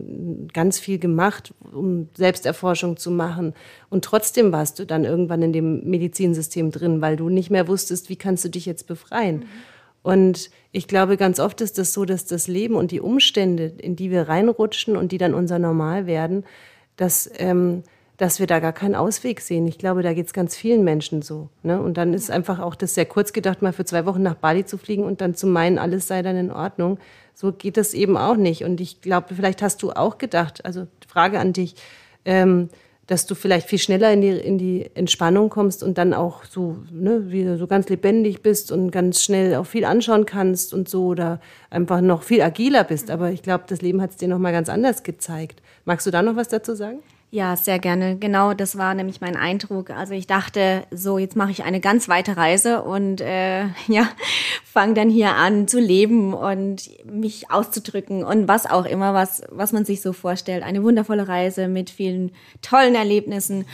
ganz 0.52 0.78
viel 0.78 0.98
gemacht, 0.98 1.54
um 1.72 2.08
Selbsterforschung 2.14 2.96
zu 2.96 3.10
machen. 3.10 3.54
Und 3.90 4.04
trotzdem 4.04 4.50
warst 4.50 4.78
du 4.78 4.86
dann 4.86 5.04
irgendwann 5.04 5.42
in 5.42 5.52
dem 5.52 5.88
Medizinsystem 5.88 6.72
drin, 6.72 7.00
weil 7.00 7.16
du 7.16 7.28
nicht 7.28 7.50
mehr 7.50 7.68
wusstest, 7.68 8.08
wie 8.08 8.16
kannst 8.16 8.44
du 8.44 8.48
dich 8.48 8.66
jetzt 8.66 8.86
befreien. 8.86 9.36
Mhm. 9.36 9.46
Und 10.02 10.50
ich 10.72 10.88
glaube, 10.88 11.16
ganz 11.16 11.40
oft 11.40 11.60
ist 11.60 11.70
es 11.70 11.76
das 11.88 11.92
so, 11.92 12.04
dass 12.04 12.24
das 12.26 12.48
Leben 12.48 12.76
und 12.76 12.90
die 12.90 13.00
Umstände, 13.00 13.72
in 13.78 13.96
die 13.96 14.10
wir 14.10 14.28
reinrutschen 14.28 14.96
und 14.96 15.12
die 15.12 15.18
dann 15.18 15.34
unser 15.34 15.58
Normal 15.58 16.06
werden, 16.06 16.44
dass, 16.96 17.30
ähm, 17.36 17.82
dass 18.16 18.38
wir 18.38 18.46
da 18.46 18.60
gar 18.60 18.72
keinen 18.72 18.94
Ausweg 18.94 19.40
sehen. 19.40 19.66
Ich 19.66 19.78
glaube, 19.78 20.02
da 20.02 20.12
geht 20.12 20.26
es 20.26 20.32
ganz 20.32 20.56
vielen 20.56 20.84
Menschen 20.84 21.22
so. 21.22 21.48
Ne? 21.62 21.80
Und 21.80 21.96
dann 21.96 22.14
ist 22.14 22.30
einfach 22.30 22.60
auch 22.60 22.74
das 22.74 22.94
sehr 22.94 23.06
kurz 23.06 23.32
gedacht, 23.32 23.62
mal 23.62 23.72
für 23.72 23.84
zwei 23.84 24.06
Wochen 24.06 24.22
nach 24.22 24.34
Bali 24.36 24.64
zu 24.64 24.78
fliegen 24.78 25.04
und 25.04 25.20
dann 25.20 25.34
zu 25.34 25.46
meinen, 25.46 25.78
alles 25.78 26.06
sei 26.06 26.22
dann 26.22 26.36
in 26.36 26.50
Ordnung. 26.50 26.98
So 27.34 27.52
geht 27.52 27.76
das 27.76 27.94
eben 27.94 28.16
auch 28.16 28.36
nicht. 28.36 28.64
Und 28.64 28.80
ich 28.80 29.00
glaube, 29.00 29.34
vielleicht 29.34 29.62
hast 29.62 29.82
du 29.82 29.90
auch 29.92 30.18
gedacht, 30.18 30.64
also 30.64 30.86
Frage 31.08 31.40
an 31.40 31.52
dich, 31.52 31.74
ähm, 32.24 32.68
dass 33.10 33.26
du 33.26 33.34
vielleicht 33.34 33.66
viel 33.66 33.80
schneller 33.80 34.12
in 34.12 34.20
die, 34.20 34.28
in 34.28 34.56
die 34.56 34.88
Entspannung 34.94 35.50
kommst 35.50 35.82
und 35.82 35.98
dann 35.98 36.14
auch 36.14 36.44
so, 36.44 36.76
ne, 36.92 37.32
wieder 37.32 37.58
so 37.58 37.66
ganz 37.66 37.88
lebendig 37.88 38.40
bist 38.40 38.70
und 38.70 38.92
ganz 38.92 39.24
schnell 39.24 39.56
auch 39.56 39.66
viel 39.66 39.84
anschauen 39.84 40.26
kannst 40.26 40.72
und 40.72 40.88
so 40.88 41.06
oder 41.06 41.40
einfach 41.70 42.02
noch 42.02 42.22
viel 42.22 42.40
agiler 42.40 42.84
bist. 42.84 43.10
Aber 43.10 43.32
ich 43.32 43.42
glaube, 43.42 43.64
das 43.66 43.82
Leben 43.82 44.00
hat 44.00 44.10
es 44.10 44.16
dir 44.16 44.28
nochmal 44.28 44.52
ganz 44.52 44.68
anders 44.68 45.02
gezeigt. 45.02 45.60
Magst 45.84 46.06
du 46.06 46.12
da 46.12 46.22
noch 46.22 46.36
was 46.36 46.46
dazu 46.46 46.76
sagen? 46.76 47.00
Ja, 47.32 47.54
sehr 47.54 47.78
gerne. 47.78 48.16
Genau, 48.16 48.54
das 48.54 48.76
war 48.76 48.92
nämlich 48.94 49.20
mein 49.20 49.36
Eindruck. 49.36 49.90
Also 49.90 50.14
ich 50.14 50.26
dachte, 50.26 50.82
so 50.90 51.16
jetzt 51.16 51.36
mache 51.36 51.52
ich 51.52 51.62
eine 51.62 51.78
ganz 51.78 52.08
weite 52.08 52.36
Reise 52.36 52.82
und 52.82 53.20
äh, 53.20 53.66
ja, 53.86 54.08
fange 54.64 54.94
dann 54.94 55.08
hier 55.08 55.36
an 55.36 55.68
zu 55.68 55.78
leben 55.78 56.34
und 56.34 56.90
mich 57.04 57.52
auszudrücken 57.52 58.24
und 58.24 58.48
was 58.48 58.68
auch 58.68 58.84
immer, 58.84 59.14
was 59.14 59.42
was 59.48 59.72
man 59.72 59.84
sich 59.84 60.02
so 60.02 60.12
vorstellt. 60.12 60.64
Eine 60.64 60.82
wundervolle 60.82 61.28
Reise 61.28 61.68
mit 61.68 61.90
vielen 61.90 62.32
tollen 62.62 62.96
Erlebnissen 62.96 63.64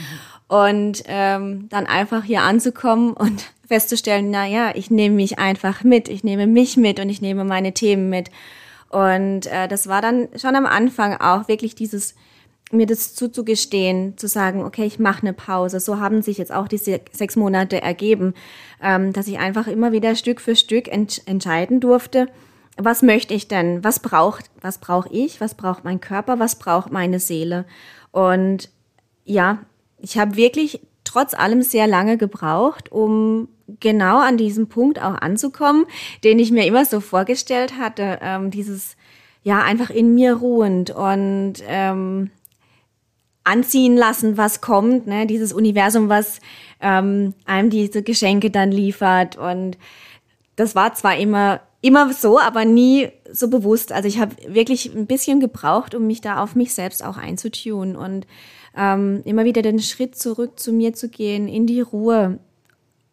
und 0.48 1.02
ähm, 1.06 1.68
dann 1.70 1.86
einfach 1.86 2.24
hier 2.24 2.42
anzukommen 2.42 3.14
und 3.14 3.42
festzustellen, 3.66 4.30
na 4.30 4.46
ja, 4.46 4.72
ich 4.74 4.90
nehme 4.90 5.16
mich 5.16 5.38
einfach 5.38 5.82
mit, 5.82 6.08
ich 6.08 6.22
nehme 6.22 6.46
mich 6.46 6.76
mit 6.76 7.00
und 7.00 7.08
ich 7.08 7.22
nehme 7.22 7.44
meine 7.44 7.72
Themen 7.72 8.10
mit. 8.10 8.30
Und 8.90 9.46
äh, 9.46 9.66
das 9.66 9.88
war 9.88 10.02
dann 10.02 10.28
schon 10.36 10.54
am 10.54 10.66
Anfang 10.66 11.16
auch 11.16 11.48
wirklich 11.48 11.74
dieses 11.74 12.14
mir 12.72 12.86
das 12.86 13.14
zuzugestehen, 13.14 14.18
zu 14.18 14.26
sagen, 14.26 14.64
okay, 14.64 14.84
ich 14.84 14.98
mache 14.98 15.22
eine 15.22 15.32
Pause. 15.32 15.78
So 15.80 16.00
haben 16.00 16.22
sich 16.22 16.38
jetzt 16.38 16.52
auch 16.52 16.68
diese 16.68 17.00
sechs 17.12 17.36
Monate 17.36 17.80
ergeben, 17.80 18.34
ähm, 18.82 19.12
dass 19.12 19.28
ich 19.28 19.38
einfach 19.38 19.66
immer 19.68 19.92
wieder 19.92 20.16
Stück 20.16 20.40
für 20.40 20.56
Stück 20.56 20.88
ent 20.88 21.22
entscheiden 21.26 21.80
durfte, 21.80 22.28
was 22.76 23.02
möchte 23.02 23.34
ich 23.34 23.48
denn? 23.48 23.82
Was 23.84 24.00
braucht, 24.00 24.50
was 24.60 24.78
brauche 24.78 25.08
ich? 25.10 25.40
Was 25.40 25.54
braucht 25.54 25.84
mein 25.84 26.00
Körper? 26.00 26.38
Was 26.38 26.58
braucht 26.58 26.92
meine 26.92 27.20
Seele? 27.20 27.64
Und 28.12 28.70
ja, 29.24 29.60
ich 29.98 30.18
habe 30.18 30.36
wirklich 30.36 30.80
trotz 31.04 31.32
allem 31.32 31.62
sehr 31.62 31.86
lange 31.86 32.18
gebraucht, 32.18 32.92
um 32.92 33.48
genau 33.80 34.18
an 34.18 34.36
diesem 34.36 34.68
Punkt 34.68 35.00
auch 35.00 35.14
anzukommen, 35.14 35.86
den 36.22 36.38
ich 36.38 36.52
mir 36.52 36.66
immer 36.66 36.84
so 36.84 37.00
vorgestellt 37.00 37.78
hatte. 37.78 38.18
Ähm, 38.20 38.50
dieses 38.50 38.96
ja 39.42 39.62
einfach 39.62 39.90
in 39.90 40.14
mir 40.14 40.34
ruhend 40.34 40.90
und 40.90 41.54
ähm, 41.66 42.30
anziehen 43.46 43.96
lassen, 43.96 44.36
was 44.36 44.60
kommt, 44.60 45.06
ne? 45.06 45.26
dieses 45.26 45.52
Universum, 45.52 46.08
was 46.08 46.40
ähm, 46.80 47.34
einem 47.44 47.70
diese 47.70 48.02
Geschenke 48.02 48.50
dann 48.50 48.72
liefert. 48.72 49.36
Und 49.36 49.78
das 50.56 50.74
war 50.74 50.94
zwar 50.94 51.16
immer 51.16 51.60
immer 51.86 52.12
so, 52.12 52.40
aber 52.40 52.64
nie 52.64 53.08
so 53.30 53.48
bewusst. 53.48 53.92
Also 53.92 54.08
ich 54.08 54.18
habe 54.18 54.34
wirklich 54.48 54.92
ein 54.92 55.06
bisschen 55.06 55.38
gebraucht, 55.38 55.94
um 55.94 56.06
mich 56.06 56.20
da 56.20 56.42
auf 56.42 56.56
mich 56.56 56.74
selbst 56.74 57.04
auch 57.04 57.16
einzutun 57.16 57.94
und 57.94 58.26
ähm, 58.76 59.22
immer 59.24 59.44
wieder 59.44 59.62
den 59.62 59.78
Schritt 59.78 60.16
zurück 60.16 60.58
zu 60.58 60.72
mir 60.72 60.94
zu 60.94 61.08
gehen, 61.08 61.48
in 61.48 61.66
die 61.66 61.80
Ruhe, 61.80 62.40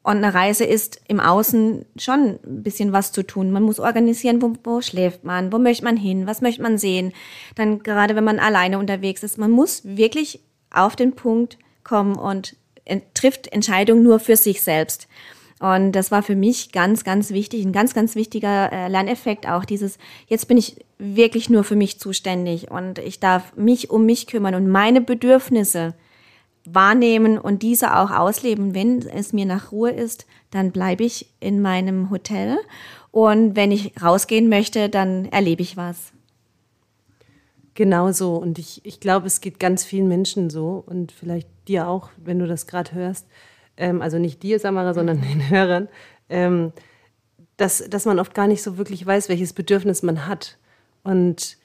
und 0.03 0.17
eine 0.17 0.33
Reise 0.33 0.65
ist 0.65 1.01
im 1.07 1.21
Außen 1.21 1.85
schon 1.97 2.39
ein 2.45 2.63
bisschen 2.63 2.91
was 2.91 3.13
zu 3.13 3.23
tun. 3.23 3.51
Man 3.51 3.63
muss 3.63 3.79
organisieren, 3.79 4.41
wo, 4.41 4.53
wo 4.63 4.81
schläft 4.81 5.23
man, 5.23 5.53
wo 5.53 5.59
möchte 5.59 5.85
man 5.85 5.95
hin, 5.95 6.27
was 6.27 6.41
möchte 6.41 6.61
man 6.61 6.77
sehen. 6.77 7.13
Dann 7.55 7.79
gerade 7.79 8.15
wenn 8.17 8.25
man 8.25 8.39
alleine 8.39 8.79
unterwegs 8.79 9.23
ist, 9.23 9.37
man 9.37 9.49
muss 9.49 9.81
wirklich 9.85 10.41
auf 10.71 10.97
den 10.97 11.13
Punkt 11.13 11.57
kommen 11.85 12.15
und 12.15 12.57
trifft 13.13 13.47
Entscheidungen 13.53 14.03
nur 14.03 14.19
für 14.19 14.35
sich 14.35 14.61
selbst. 14.61 15.07
Und 15.59 15.93
das 15.93 16.11
war 16.11 16.21
für 16.21 16.35
mich 16.35 16.73
ganz, 16.73 17.05
ganz 17.05 17.31
wichtig, 17.31 17.63
ein 17.63 17.71
ganz, 17.71 17.93
ganz 17.93 18.15
wichtiger 18.15 18.69
äh, 18.73 18.89
Lerneffekt 18.89 19.47
auch 19.47 19.63
dieses, 19.63 19.97
jetzt 20.27 20.49
bin 20.49 20.57
ich 20.57 20.75
wirklich 20.97 21.49
nur 21.49 21.63
für 21.63 21.77
mich 21.77 21.99
zuständig 21.99 22.69
und 22.69 22.99
ich 22.99 23.21
darf 23.21 23.55
mich 23.55 23.89
um 23.89 24.05
mich 24.05 24.27
kümmern 24.27 24.55
und 24.55 24.67
meine 24.67 24.99
Bedürfnisse 24.99 25.93
wahrnehmen 26.65 27.37
und 27.37 27.61
diese 27.61 27.97
auch 27.97 28.11
ausleben. 28.11 28.73
Wenn 28.73 29.07
es 29.07 29.33
mir 29.33 29.45
nach 29.45 29.71
Ruhe 29.71 29.91
ist, 29.91 30.25
dann 30.51 30.71
bleibe 30.71 31.03
ich 31.03 31.29
in 31.39 31.61
meinem 31.61 32.09
Hotel. 32.09 32.57
Und 33.11 33.55
wenn 33.55 33.71
ich 33.71 33.93
rausgehen 34.01 34.49
möchte, 34.49 34.89
dann 34.89 35.25
erlebe 35.25 35.61
ich 35.61 35.77
was. 35.77 36.13
Genau 37.75 38.11
so. 38.11 38.35
Und 38.35 38.59
ich, 38.59 38.85
ich 38.85 38.99
glaube, 38.99 39.27
es 39.27 39.41
geht 39.41 39.59
ganz 39.59 39.83
vielen 39.83 40.07
Menschen 40.07 40.49
so 40.49 40.83
und 40.85 41.11
vielleicht 41.11 41.47
dir 41.67 41.87
auch, 41.87 42.09
wenn 42.17 42.39
du 42.39 42.47
das 42.47 42.67
gerade 42.67 42.93
hörst. 42.93 43.27
Ähm, 43.77 44.01
also 44.01 44.19
nicht 44.19 44.43
dir, 44.43 44.59
Samara, 44.59 44.93
sondern 44.93 45.21
den 45.21 45.49
Hörern. 45.49 45.89
Ähm, 46.29 46.71
dass, 47.57 47.87
dass 47.89 48.05
man 48.05 48.19
oft 48.19 48.33
gar 48.33 48.47
nicht 48.47 48.63
so 48.63 48.77
wirklich 48.77 49.05
weiß, 49.05 49.29
welches 49.29 49.53
Bedürfnis 49.53 50.03
man 50.03 50.27
hat. 50.27 50.57
Und 51.03 51.57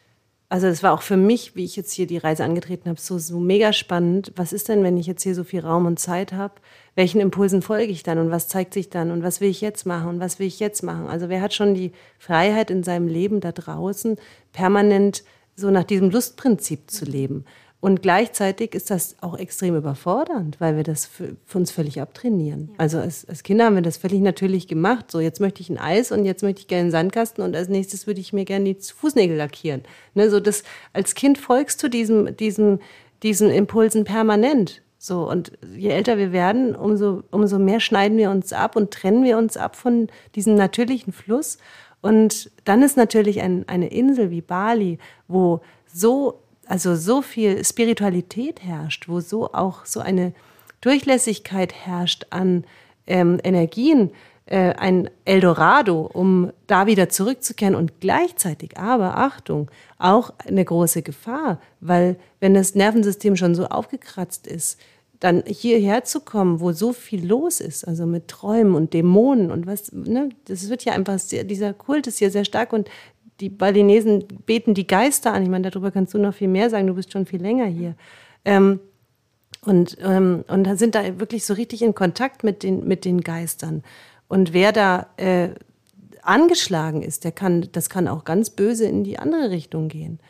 also 0.50 0.66
es 0.66 0.82
war 0.82 0.94
auch 0.94 1.02
für 1.02 1.18
mich, 1.18 1.56
wie 1.56 1.64
ich 1.64 1.76
jetzt 1.76 1.92
hier 1.92 2.06
die 2.06 2.16
Reise 2.16 2.42
angetreten 2.42 2.88
habe, 2.88 3.00
so, 3.00 3.18
so 3.18 3.38
mega 3.38 3.74
spannend. 3.74 4.32
Was 4.36 4.54
ist 4.54 4.68
denn, 4.68 4.82
wenn 4.82 4.96
ich 4.96 5.06
jetzt 5.06 5.22
hier 5.22 5.34
so 5.34 5.44
viel 5.44 5.60
Raum 5.60 5.84
und 5.84 5.98
Zeit 5.98 6.32
habe? 6.32 6.54
Welchen 6.94 7.20
Impulsen 7.20 7.60
folge 7.60 7.92
ich 7.92 8.02
dann 8.02 8.18
und 8.18 8.30
was 8.30 8.48
zeigt 8.48 8.72
sich 8.72 8.88
dann 8.88 9.10
und 9.10 9.22
was 9.22 9.42
will 9.42 9.50
ich 9.50 9.60
jetzt 9.60 9.84
machen 9.84 10.08
und 10.08 10.20
was 10.20 10.38
will 10.38 10.46
ich 10.46 10.58
jetzt 10.58 10.82
machen? 10.82 11.06
Also 11.06 11.28
wer 11.28 11.42
hat 11.42 11.52
schon 11.52 11.74
die 11.74 11.92
Freiheit 12.18 12.70
in 12.70 12.82
seinem 12.82 13.08
Leben 13.08 13.40
da 13.40 13.52
draußen, 13.52 14.16
permanent 14.52 15.22
so 15.54 15.70
nach 15.70 15.84
diesem 15.84 16.08
Lustprinzip 16.10 16.90
zu 16.90 17.04
leben? 17.04 17.44
Und 17.80 18.02
gleichzeitig 18.02 18.74
ist 18.74 18.90
das 18.90 19.14
auch 19.20 19.38
extrem 19.38 19.76
überfordernd, 19.76 20.60
weil 20.60 20.76
wir 20.76 20.82
das 20.82 21.06
für, 21.06 21.36
für 21.46 21.58
uns 21.58 21.70
völlig 21.70 22.00
abtrainieren. 22.00 22.70
Ja. 22.72 22.74
Also 22.78 22.98
als, 22.98 23.24
als, 23.28 23.44
Kinder 23.44 23.66
haben 23.66 23.76
wir 23.76 23.82
das 23.82 23.98
völlig 23.98 24.20
natürlich 24.20 24.66
gemacht. 24.66 25.12
So, 25.12 25.20
jetzt 25.20 25.40
möchte 25.40 25.60
ich 25.60 25.70
ein 25.70 25.78
Eis 25.78 26.10
und 26.10 26.24
jetzt 26.24 26.42
möchte 26.42 26.60
ich 26.60 26.66
gerne 26.66 26.82
einen 26.82 26.90
Sandkasten 26.90 27.44
und 27.44 27.54
als 27.54 27.68
nächstes 27.68 28.08
würde 28.08 28.20
ich 28.20 28.32
mir 28.32 28.44
gerne 28.44 28.74
die 28.74 28.80
Fußnägel 28.80 29.36
lackieren. 29.36 29.82
Ne, 30.14 30.28
so 30.28 30.40
das, 30.40 30.64
als 30.92 31.14
Kind 31.14 31.38
folgst 31.38 31.80
du 31.80 31.88
diesem, 31.88 32.36
diesem, 32.36 32.80
diesen 33.22 33.48
Impulsen 33.50 34.02
permanent. 34.02 34.82
So, 34.98 35.30
und 35.30 35.52
je 35.76 35.90
älter 35.90 36.18
wir 36.18 36.32
werden, 36.32 36.74
umso, 36.74 37.22
umso 37.30 37.60
mehr 37.60 37.78
schneiden 37.78 38.18
wir 38.18 38.30
uns 38.30 38.52
ab 38.52 38.74
und 38.74 38.90
trennen 38.90 39.22
wir 39.22 39.38
uns 39.38 39.56
ab 39.56 39.76
von 39.76 40.08
diesem 40.34 40.56
natürlichen 40.56 41.12
Fluss. 41.12 41.58
Und 42.00 42.50
dann 42.64 42.82
ist 42.82 42.96
natürlich 42.96 43.40
ein, 43.40 43.68
eine 43.68 43.88
Insel 43.88 44.32
wie 44.32 44.40
Bali, 44.40 44.98
wo 45.28 45.60
so 45.86 46.40
also 46.68 46.94
so 46.94 47.22
viel 47.22 47.64
Spiritualität 47.64 48.62
herrscht, 48.62 49.08
wo 49.08 49.20
so 49.20 49.52
auch 49.52 49.86
so 49.86 50.00
eine 50.00 50.32
Durchlässigkeit 50.80 51.74
herrscht 51.74 52.26
an 52.30 52.64
ähm, 53.06 53.40
Energien, 53.42 54.10
äh, 54.46 54.74
ein 54.74 55.10
Eldorado, 55.24 56.08
um 56.12 56.52
da 56.66 56.86
wieder 56.86 57.08
zurückzukehren 57.08 57.74
und 57.74 58.00
gleichzeitig, 58.00 58.78
aber 58.78 59.16
Achtung, 59.16 59.70
auch 59.98 60.32
eine 60.46 60.64
große 60.64 61.02
Gefahr, 61.02 61.60
weil 61.80 62.16
wenn 62.40 62.54
das 62.54 62.74
Nervensystem 62.74 63.36
schon 63.36 63.54
so 63.54 63.66
aufgekratzt 63.66 64.46
ist, 64.46 64.78
dann 65.20 65.42
hierher 65.46 66.04
zu 66.04 66.20
kommen, 66.20 66.60
wo 66.60 66.72
so 66.72 66.92
viel 66.92 67.26
los 67.26 67.60
ist, 67.60 67.86
also 67.86 68.06
mit 68.06 68.28
Träumen 68.28 68.74
und 68.74 68.94
Dämonen 68.94 69.50
und 69.50 69.66
was, 69.66 69.90
ne, 69.92 70.28
das 70.44 70.68
wird 70.68 70.84
ja 70.84 70.92
einfach, 70.92 71.18
sehr, 71.18 71.44
dieser 71.44 71.72
Kult 71.72 72.06
ist 72.06 72.18
hier 72.18 72.30
sehr 72.30 72.44
stark 72.44 72.72
und 72.72 72.88
die 73.40 73.48
Balinesen 73.48 74.26
beten 74.46 74.74
die 74.74 74.86
Geister 74.86 75.32
an. 75.32 75.42
Ich 75.42 75.48
meine, 75.48 75.70
darüber 75.70 75.90
kannst 75.90 76.14
du 76.14 76.18
noch 76.18 76.34
viel 76.34 76.48
mehr 76.48 76.70
sagen. 76.70 76.86
Du 76.86 76.94
bist 76.94 77.12
schon 77.12 77.26
viel 77.26 77.40
länger 77.40 77.66
hier. 77.66 77.94
Ähm, 78.44 78.80
und, 79.64 79.96
ähm, 80.00 80.44
und 80.48 80.78
sind 80.78 80.94
da 80.94 81.18
wirklich 81.18 81.44
so 81.44 81.54
richtig 81.54 81.82
in 81.82 81.94
Kontakt 81.94 82.44
mit 82.44 82.62
den, 82.62 82.86
mit 82.86 83.04
den 83.04 83.20
Geistern. 83.20 83.82
Und 84.28 84.52
wer 84.52 84.72
da 84.72 85.06
äh, 85.16 85.50
angeschlagen 86.22 87.02
ist, 87.02 87.24
der 87.24 87.32
kann, 87.32 87.68
das 87.72 87.88
kann 87.88 88.08
auch 88.08 88.24
ganz 88.24 88.50
böse 88.50 88.86
in 88.86 89.04
die 89.04 89.18
andere 89.18 89.50
Richtung 89.50 89.88
gehen. 89.88 90.20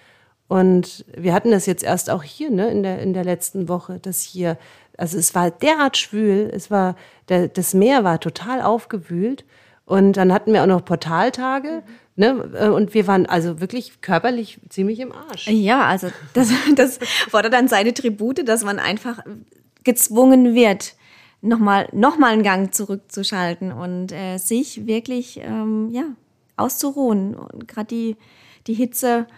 Und 0.47 1.05
wir 1.15 1.35
hatten 1.35 1.51
das 1.51 1.67
jetzt 1.67 1.85
erst 1.85 2.09
auch 2.09 2.23
hier, 2.23 2.51
ne, 2.51 2.71
in 2.71 2.83
der, 2.83 3.01
in 3.01 3.13
der 3.13 3.25
letzten 3.25 3.69
Woche, 3.69 3.99
dass 3.99 4.23
hier, 4.23 4.57
also 4.97 5.19
es 5.19 5.35
war 5.35 5.51
derart 5.51 5.99
schwül, 5.99 6.51
es 6.53 6.71
war, 6.71 6.97
der, 7.29 7.49
das 7.49 7.75
Meer 7.75 8.03
war 8.05 8.21
total 8.21 8.63
aufgewühlt. 8.63 9.45
Und 9.85 10.17
dann 10.17 10.33
hatten 10.33 10.53
wir 10.53 10.63
auch 10.63 10.67
noch 10.67 10.85
Portaltage. 10.85 11.83
Mhm 11.87 12.08
Ne? 12.19 12.51
Äh, 12.59 12.69
und 12.69 12.95
wir 12.95 13.07
waren 13.07 13.27
also 13.27 13.61
wirklich 13.61 14.01
körperlich 14.01 14.59
ziemlich 14.69 14.99
im 14.99 15.13
Arsch. 15.13 15.47
Ja, 15.47 15.87
also 15.87 16.09
das, 16.35 16.51
das 16.75 16.99
fordert 17.31 17.53
dann 17.53 17.69
seine 17.69 17.95
Tribute, 17.95 18.47
dass 18.47 18.65
man 18.65 18.81
einfach 18.81 19.21
gezwungen 19.85 20.53
wird, 20.53 20.97
nochmal 21.43 21.89
noch 21.93 22.19
mal 22.19 22.33
einen 22.33 22.43
Gang 22.43 22.75
zurückzuschalten 22.75 23.71
und 23.71 24.11
äh, 24.11 24.39
sich 24.39 24.85
wirklich 24.89 25.39
ähm, 25.45 25.91
ja, 25.93 26.07
auszuruhen. 26.57 27.37
Und 27.37 27.69
gerade 27.69 27.87
die, 27.87 28.17
die 28.67 28.75
Hitze, 28.75 29.29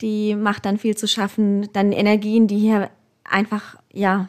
die 0.00 0.36
macht 0.36 0.64
dann 0.64 0.78
viel 0.78 0.96
zu 0.96 1.08
schaffen. 1.08 1.68
Dann 1.72 1.90
Energien, 1.90 2.46
die 2.46 2.58
hier 2.58 2.88
einfach, 3.24 3.74
ja, 3.92 4.28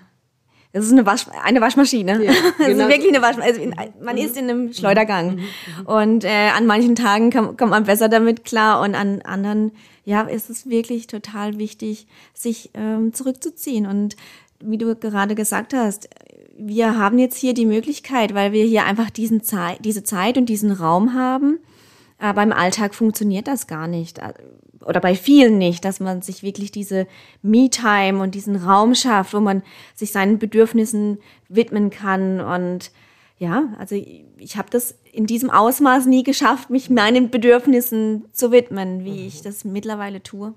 das 0.71 0.85
ist 0.85 0.91
eine, 0.91 1.05
Wasch, 1.05 1.25
eine 1.43 1.61
Waschmaschine. 1.61 2.23
Ja, 2.23 2.31
genau. 2.31 2.43
Das 2.57 2.59
ist 2.59 2.67
genau. 2.67 2.87
wirklich 2.89 3.09
eine 3.09 3.21
Waschmaschine. 3.21 3.77
Also 3.77 3.93
man 4.01 4.15
mhm. 4.15 4.21
ist 4.21 4.37
in 4.37 4.49
einem 4.49 4.73
Schleudergang. 4.73 5.35
Mhm. 5.35 5.41
mhm. 5.41 5.85
Und 5.85 6.23
äh, 6.23 6.49
an 6.55 6.67
manchen 6.67 6.95
Tagen 6.95 7.31
kann, 7.31 7.57
kommt 7.57 7.71
man 7.71 7.85
besser 7.85 8.07
damit 8.07 8.45
klar 8.45 8.81
und 8.81 8.93
an 8.93 9.21
anderen, 9.23 9.71
ja, 10.05 10.21
ist 10.21 10.49
es 10.49 10.69
wirklich 10.69 11.07
total 11.07 11.57
wichtig, 11.57 12.07
sich 12.33 12.69
ähm, 12.75 13.13
zurückzuziehen. 13.13 13.87
Und 13.87 14.15
wie 14.59 14.77
du 14.77 14.95
gerade 14.95 15.33
gesagt 15.33 15.73
hast, 15.73 16.09
wir 16.55 16.97
haben 16.97 17.17
jetzt 17.17 17.37
hier 17.37 17.53
die 17.53 17.65
Möglichkeit, 17.65 18.35
weil 18.35 18.51
wir 18.51 18.65
hier 18.65 18.85
einfach 18.85 19.09
diesen 19.09 19.41
Zeit, 19.41 19.83
diese 19.85 20.03
Zeit 20.03 20.37
und 20.37 20.47
diesen 20.47 20.71
Raum 20.71 21.13
haben. 21.13 21.59
Aber 22.19 22.43
im 22.43 22.51
Alltag 22.51 22.93
funktioniert 22.93 23.47
das 23.47 23.65
gar 23.65 23.87
nicht. 23.87 24.19
Oder 24.89 24.99
bei 24.99 25.13
vielen 25.13 25.59
nicht, 25.59 25.85
dass 25.85 25.99
man 25.99 26.23
sich 26.23 26.41
wirklich 26.41 26.71
diese 26.71 27.05
Me-Time 27.43 28.23
und 28.23 28.33
diesen 28.33 28.55
Raum 28.55 28.95
schafft, 28.95 29.35
wo 29.35 29.39
man 29.39 29.61
sich 29.93 30.11
seinen 30.11 30.39
Bedürfnissen 30.39 31.19
widmen 31.47 31.91
kann. 31.91 32.41
Und 32.41 32.89
ja, 33.37 33.69
also 33.77 33.93
ich, 33.93 34.25
ich 34.37 34.57
habe 34.57 34.69
das 34.71 34.95
in 35.13 35.27
diesem 35.27 35.51
Ausmaß 35.51 36.07
nie 36.07 36.23
geschafft, 36.23 36.71
mich 36.71 36.89
meinen 36.89 37.29
Bedürfnissen 37.29 38.25
zu 38.33 38.51
widmen, 38.51 39.05
wie 39.05 39.27
ich 39.27 39.43
das 39.43 39.63
mittlerweile 39.63 40.23
tue. 40.23 40.55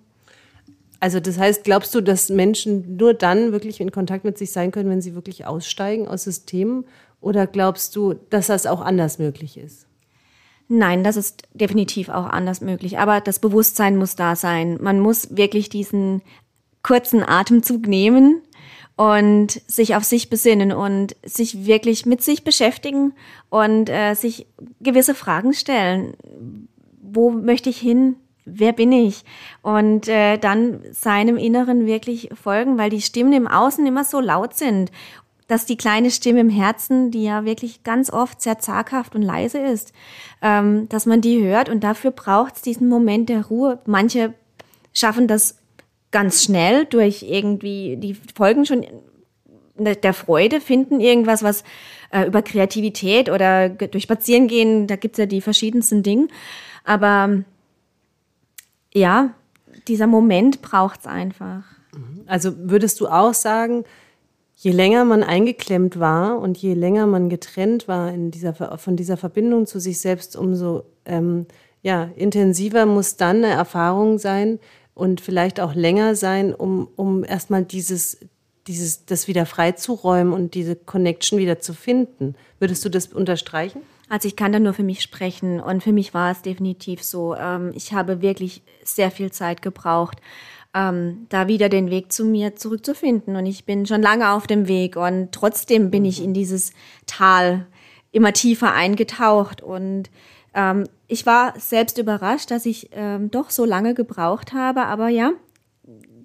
Also 0.98 1.20
das 1.20 1.36
heißt, 1.36 1.62
glaubst 1.62 1.94
du, 1.94 2.00
dass 2.00 2.30
Menschen 2.30 2.96
nur 2.96 3.12
dann 3.12 3.52
wirklich 3.52 3.82
in 3.82 3.92
Kontakt 3.92 4.24
mit 4.24 4.38
sich 4.38 4.50
sein 4.50 4.70
können, 4.70 4.88
wenn 4.88 5.02
sie 5.02 5.14
wirklich 5.14 5.44
aussteigen 5.44 6.08
aus 6.08 6.24
Systemen? 6.24 6.86
Oder 7.20 7.46
glaubst 7.46 7.96
du, 7.96 8.14
dass 8.30 8.46
das 8.46 8.64
auch 8.64 8.80
anders 8.80 9.18
möglich 9.18 9.58
ist? 9.58 9.86
Nein, 10.74 11.04
das 11.04 11.18
ist 11.18 11.42
definitiv 11.52 12.08
auch 12.08 12.24
anders 12.24 12.62
möglich. 12.62 12.98
Aber 12.98 13.20
das 13.20 13.40
Bewusstsein 13.40 13.98
muss 13.98 14.16
da 14.16 14.34
sein. 14.36 14.78
Man 14.80 15.00
muss 15.00 15.36
wirklich 15.36 15.68
diesen 15.68 16.22
kurzen 16.82 17.22
Atemzug 17.22 17.86
nehmen 17.86 18.40
und 18.96 19.60
sich 19.66 19.96
auf 19.96 20.04
sich 20.04 20.30
besinnen 20.30 20.72
und 20.72 21.14
sich 21.22 21.66
wirklich 21.66 22.06
mit 22.06 22.22
sich 22.22 22.42
beschäftigen 22.42 23.12
und 23.50 23.90
äh, 23.90 24.14
sich 24.14 24.46
gewisse 24.80 25.14
Fragen 25.14 25.52
stellen. 25.52 26.14
Wo 27.02 27.28
möchte 27.30 27.68
ich 27.68 27.76
hin? 27.76 28.16
wer 28.44 28.72
bin 28.72 28.92
ich? 28.92 29.24
Und 29.62 30.08
äh, 30.08 30.38
dann 30.38 30.80
seinem 30.90 31.36
Inneren 31.36 31.86
wirklich 31.86 32.30
folgen, 32.34 32.78
weil 32.78 32.90
die 32.90 33.00
Stimmen 33.00 33.32
im 33.32 33.46
Außen 33.46 33.86
immer 33.86 34.04
so 34.04 34.20
laut 34.20 34.54
sind, 34.54 34.90
dass 35.52 35.66
die 35.66 35.76
kleine 35.76 36.10
Stimme 36.10 36.40
im 36.40 36.48
Herzen, 36.48 37.10
die 37.10 37.24
ja 37.24 37.44
wirklich 37.44 37.84
ganz 37.84 38.10
oft 38.10 38.40
sehr 38.40 38.58
zaghaft 38.58 39.14
und 39.14 39.20
leise 39.20 39.58
ist, 39.58 39.92
ähm, 40.40 40.88
dass 40.88 41.04
man 41.04 41.20
die 41.20 41.44
hört 41.44 41.68
und 41.68 41.84
dafür 41.84 42.10
braucht 42.10 42.56
es 42.56 42.62
diesen 42.62 42.88
Moment 42.88 43.28
der 43.28 43.44
Ruhe. 43.44 43.78
Manche 43.84 44.32
schaffen 44.94 45.28
das 45.28 45.58
ganz 46.10 46.42
schnell 46.42 46.86
durch 46.86 47.22
irgendwie, 47.22 47.98
die 47.98 48.14
folgen 48.14 48.64
schon 48.64 48.86
der 49.76 50.14
Freude, 50.14 50.62
finden 50.62 51.00
irgendwas, 51.00 51.42
was 51.42 51.64
äh, 52.12 52.26
über 52.26 52.40
Kreativität 52.40 53.28
oder 53.28 53.68
durch 53.68 54.04
Spazierengehen, 54.04 54.86
da 54.86 54.96
gibt's 54.96 55.18
ja 55.18 55.26
die 55.26 55.42
verschiedensten 55.42 56.02
Dinge. 56.02 56.28
Aber 56.82 57.44
ja, 58.94 59.34
dieser 59.86 60.06
Moment 60.06 60.62
braucht 60.62 61.00
es 61.00 61.06
einfach. 61.06 61.64
Also 62.26 62.52
würdest 62.56 63.00
du 63.02 63.08
auch 63.08 63.34
sagen, 63.34 63.84
je 64.62 64.70
länger 64.70 65.04
man 65.04 65.24
eingeklemmt 65.24 65.98
war 65.98 66.38
und 66.38 66.56
je 66.56 66.74
länger 66.74 67.08
man 67.08 67.28
getrennt 67.28 67.88
war 67.88 68.12
in 68.12 68.30
dieser, 68.30 68.54
von 68.54 68.96
dieser 68.96 69.16
Verbindung 69.16 69.66
zu 69.66 69.80
sich 69.80 69.98
selbst, 69.98 70.36
umso 70.36 70.84
ähm, 71.04 71.46
ja, 71.82 72.10
intensiver 72.14 72.86
muss 72.86 73.16
dann 73.16 73.38
eine 73.38 73.48
Erfahrung 73.48 74.18
sein 74.18 74.60
und 74.94 75.20
vielleicht 75.20 75.58
auch 75.58 75.74
länger 75.74 76.14
sein, 76.14 76.54
um, 76.54 76.86
um 76.94 77.24
erstmal 77.24 77.64
dieses, 77.64 78.20
dieses, 78.68 79.04
das 79.04 79.26
wieder 79.26 79.46
freizuräumen 79.46 80.32
und 80.32 80.54
diese 80.54 80.76
Connection 80.76 81.40
wieder 81.40 81.58
zu 81.58 81.74
finden. 81.74 82.36
Würdest 82.60 82.84
du 82.84 82.88
das 82.88 83.06
unterstreichen? 83.08 83.82
Also 84.08 84.28
ich 84.28 84.36
kann 84.36 84.52
da 84.52 84.60
nur 84.60 84.74
für 84.74 84.84
mich 84.84 85.02
sprechen 85.02 85.58
und 85.58 85.82
für 85.82 85.90
mich 85.90 86.14
war 86.14 86.30
es 86.30 86.42
definitiv 86.42 87.02
so. 87.02 87.34
Ähm, 87.34 87.72
ich 87.74 87.94
habe 87.94 88.22
wirklich 88.22 88.62
sehr 88.84 89.10
viel 89.10 89.32
Zeit 89.32 89.60
gebraucht, 89.60 90.18
ähm, 90.74 91.26
da 91.28 91.48
wieder 91.48 91.68
den 91.68 91.90
Weg 91.90 92.12
zu 92.12 92.24
mir 92.24 92.56
zurückzufinden. 92.56 93.36
Und 93.36 93.46
ich 93.46 93.64
bin 93.64 93.86
schon 93.86 94.02
lange 94.02 94.30
auf 94.30 94.46
dem 94.46 94.68
Weg 94.68 94.96
und 94.96 95.32
trotzdem 95.32 95.90
bin 95.90 96.04
ich 96.04 96.22
in 96.22 96.34
dieses 96.34 96.72
Tal 97.06 97.66
immer 98.10 98.32
tiefer 98.32 98.72
eingetaucht. 98.72 99.62
Und 99.62 100.10
ähm, 100.54 100.84
ich 101.08 101.26
war 101.26 101.54
selbst 101.58 101.98
überrascht, 101.98 102.50
dass 102.50 102.66
ich 102.66 102.90
ähm, 102.92 103.30
doch 103.30 103.50
so 103.50 103.64
lange 103.64 103.94
gebraucht 103.94 104.52
habe. 104.52 104.84
Aber 104.84 105.08
ja, 105.08 105.32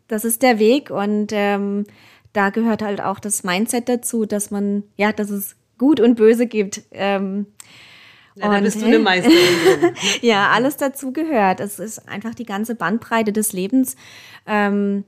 das 0.08 0.26
ist 0.26 0.42
der 0.42 0.60
Weg 0.60 0.90
und 0.90 1.28
ähm, 1.32 1.86
da 2.34 2.50
gehört 2.50 2.82
halt 2.82 3.02
auch 3.02 3.20
das 3.20 3.44
Mindset 3.44 3.90
dazu, 3.90 4.26
dass 4.26 4.52
man, 4.52 4.84
ja, 4.96 5.12
dass 5.12 5.30
es 5.30 5.56
gut 5.78 6.00
und 6.00 6.16
böse 6.16 6.48
gibt. 6.48 6.84
Ähm, 6.92 7.48
ja, 8.40 8.52
da 8.52 8.60
bist 8.60 8.82
du 8.82 8.86
eine 8.86 9.00
Meisterin. 9.00 9.38
ja, 10.22 10.50
alles 10.50 10.78
dazu 10.78 11.12
gehört. 11.12 11.60
Es 11.60 11.80
ist 11.80 12.08
einfach 12.08 12.36
die 12.36 12.46
ganze 12.46 12.76
Bandbreite 12.76 13.34
des 13.34 13.54
Lebens. 13.54 13.96
Ähm, 14.46 15.04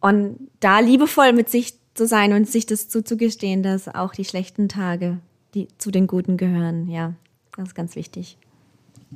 und 0.00 0.50
da 0.60 0.80
liebevoll 0.80 1.32
mit 1.32 1.48
sich 1.48 1.74
zu 1.94 2.06
sein 2.06 2.32
und 2.32 2.48
sich 2.48 2.66
das 2.66 2.88
zuzugestehen, 2.88 3.62
dass 3.62 3.88
auch 3.88 4.14
die 4.14 4.24
schlechten 4.24 4.68
Tage 4.68 5.18
die 5.54 5.68
zu 5.78 5.90
den 5.90 6.06
guten 6.06 6.36
gehören. 6.36 6.88
Ja, 6.88 7.14
das 7.56 7.68
ist 7.68 7.74
ganz 7.74 7.96
wichtig. 7.96 8.36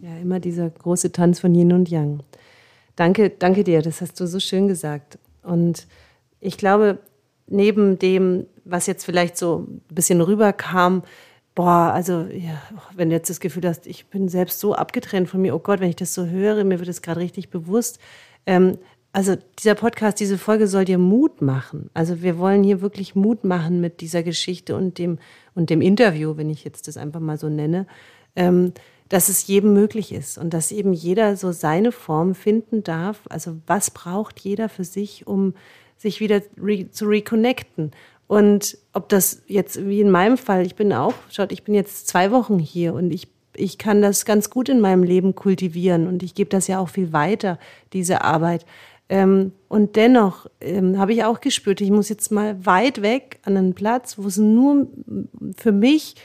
Ja, 0.01 0.16
immer 0.19 0.40
dieser 0.40 0.71
große 0.71 1.12
Tanz 1.12 1.40
von 1.40 1.55
Yin 1.55 1.73
und 1.73 1.88
Yang. 1.90 2.21
Danke, 2.97 3.31
danke 3.31 3.64
dir, 3.64 3.83
das 3.83 4.01
hast 4.01 4.19
du 4.21 4.27
so 4.27 4.40
schön 4.40 4.69
gesagt. 4.69 5.19
Und 5.43 5.87
ich 6.40 6.57
glaube, 6.57 6.99
neben 7.47 7.99
dem, 7.99 8.47
was 8.64 8.87
jetzt 8.87 9.05
vielleicht 9.05 9.37
so 9.37 9.66
ein 9.69 9.95
bisschen 9.95 10.21
rüberkam, 10.21 11.03
boah, 11.59 11.90
also 11.92 12.29
ja, 12.33 12.62
wenn 12.94 13.09
du 13.09 13.16
jetzt 13.16 13.31
das 13.31 13.40
Gefühl 13.40 13.66
hast, 13.66 13.88
ich 13.88 14.07
bin 14.07 14.29
selbst 14.29 14.61
so 14.61 14.77
abgetrennt 14.77 15.29
von 15.29 15.42
mir, 15.42 15.57
oh 15.57 15.59
Gott, 15.59 15.81
wenn 15.81 15.90
ich 15.90 15.97
das 15.97 16.14
so 16.14 16.25
höre, 16.27 16.62
mir 16.62 16.79
wird 16.79 16.88
es 16.88 17.03
gerade 17.03 17.18
richtig 17.18 17.51
bewusst. 17.51 17.99
Ähm, 18.47 18.79
also 19.11 19.35
dieser 19.59 19.75
Podcast, 19.75 20.21
diese 20.21 20.38
Folge 20.38 20.68
soll 20.68 20.85
dir 20.85 20.99
Mut 20.99 21.42
machen. 21.42 21.90
Also 21.94 22.23
wir 22.23 22.38
wollen 22.38 22.62
hier 22.62 22.81
wirklich 22.81 23.16
Mut 23.16 23.42
machen 23.42 23.81
mit 23.81 24.01
dieser 24.01 24.23
Geschichte 24.23 24.77
und 24.77 24.99
dem 24.99 25.18
und 25.57 25.68
dem 25.68 25.81
Interview, 25.81 26.37
wenn 26.37 26.49
ich 26.49 26.62
jetzt 26.62 26.87
das 26.87 26.97
einfach 26.97 27.18
mal 27.18 27.38
so 27.38 27.49
nenne, 27.49 27.88
ähm, 28.37 28.73
dass 29.09 29.29
es 29.29 29.44
jedem 29.49 29.73
möglich 29.73 30.12
ist 30.12 30.38
und 30.38 30.55
dass 30.55 30.71
eben 30.71 30.92
jeder 30.92 31.37
so 31.37 31.51
seine 31.51 31.90
Form 31.90 32.37
finden 32.37 32.85
darf. 32.85 33.23
Also 33.31 33.57
was 33.66 33.90
braucht 33.90 34.38
jeder 34.38 34.68
für 34.68 34.85
sich, 34.85 35.27
um 35.27 35.55
sich 35.97 36.21
wieder 36.21 36.40
re 36.57 36.88
zu 36.92 37.07
reconnecten? 37.07 37.90
Und 38.29 38.79
ob 38.93 39.09
das 39.09 39.43
jetzt, 39.47 39.88
wie 39.88 40.01
in 40.01 40.11
meinem 40.11 40.37
Fall, 40.37 40.64
ich 40.64 40.77
bin 40.77 40.93
auch, 40.93 41.14
schaut, 41.31 41.51
ich 41.51 41.64
bin 41.64 41.75
jetzt 41.75 42.07
zwei 42.07 42.31
Wochen 42.31 42.59
hier 42.59 42.95
und 42.95 43.11
ich, 43.11 43.27
ich 43.55 43.79
kann 43.79 44.03
das 44.03 44.27
ganz 44.27 44.51
gut 44.51 44.69
in 44.69 44.81
meinem 44.81 45.03
Leben 45.03 45.35
kultivieren 45.35 46.07
und 46.07 46.23
ich 46.23 46.35
gebe 46.35 46.51
das 46.51 46.69
ja 46.69 46.79
auch 46.79 46.91
viel 46.91 47.12
weiter, 47.12 47.59
diese 47.95 48.23
Arbeit. 48.23 48.67
Ähm, 49.09 49.53
und 49.69 49.97
dennoch 49.97 50.47
ähm, 50.61 50.99
habe 50.99 51.14
ich 51.14 51.25
auch 51.25 51.41
gespürt, 51.41 51.81
ich 51.81 51.91
muss 51.91 52.11
jetzt 52.11 52.31
mal 52.31 52.64
weit 52.64 53.01
weg 53.01 53.41
an 53.45 53.57
einen 53.57 53.75
Platz, 53.75 54.19
wo 54.19 54.29
es 54.29 54.37
nur 54.37 54.87
für 55.57 55.73
mich 55.73 56.17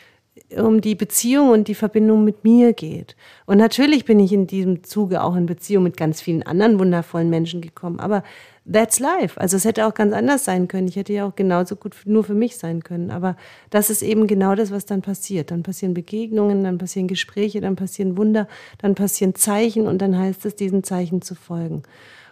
um 0.57 0.81
die 0.81 0.95
Beziehung 0.95 1.49
und 1.49 1.67
die 1.67 1.75
Verbindung 1.75 2.23
mit 2.23 2.43
mir 2.43 2.73
geht. 2.73 3.15
Und 3.45 3.57
natürlich 3.57 4.03
bin 4.03 4.19
ich 4.19 4.33
in 4.33 4.45
diesem 4.47 4.83
Zuge 4.83 5.23
auch 5.23 5.35
in 5.35 5.45
Beziehung 5.45 5.83
mit 5.83 5.97
ganz 5.97 6.21
vielen 6.21 6.43
anderen 6.43 6.79
wundervollen 6.79 7.29
Menschen 7.29 7.61
gekommen. 7.61 7.99
Aber 7.99 8.23
that's 8.71 8.99
life. 8.99 9.39
Also 9.39 9.57
es 9.57 9.65
hätte 9.65 9.85
auch 9.85 9.93
ganz 9.93 10.13
anders 10.13 10.45
sein 10.45 10.67
können. 10.67 10.87
Ich 10.87 10.95
hätte 10.95 11.13
ja 11.13 11.27
auch 11.27 11.35
genauso 11.35 11.75
gut 11.75 11.95
nur 12.05 12.23
für 12.23 12.33
mich 12.33 12.57
sein 12.57 12.83
können. 12.83 13.11
Aber 13.11 13.35
das 13.69 13.89
ist 13.89 14.01
eben 14.01 14.27
genau 14.27 14.55
das, 14.55 14.71
was 14.71 14.85
dann 14.85 15.01
passiert. 15.01 15.51
Dann 15.51 15.63
passieren 15.63 15.93
Begegnungen, 15.93 16.63
dann 16.63 16.77
passieren 16.77 17.07
Gespräche, 17.07 17.61
dann 17.61 17.75
passieren 17.75 18.17
Wunder, 18.17 18.47
dann 18.77 18.95
passieren 18.95 19.35
Zeichen 19.35 19.87
und 19.87 20.01
dann 20.01 20.17
heißt 20.17 20.45
es, 20.45 20.55
diesen 20.55 20.83
Zeichen 20.83 21.21
zu 21.21 21.35
folgen. 21.35 21.83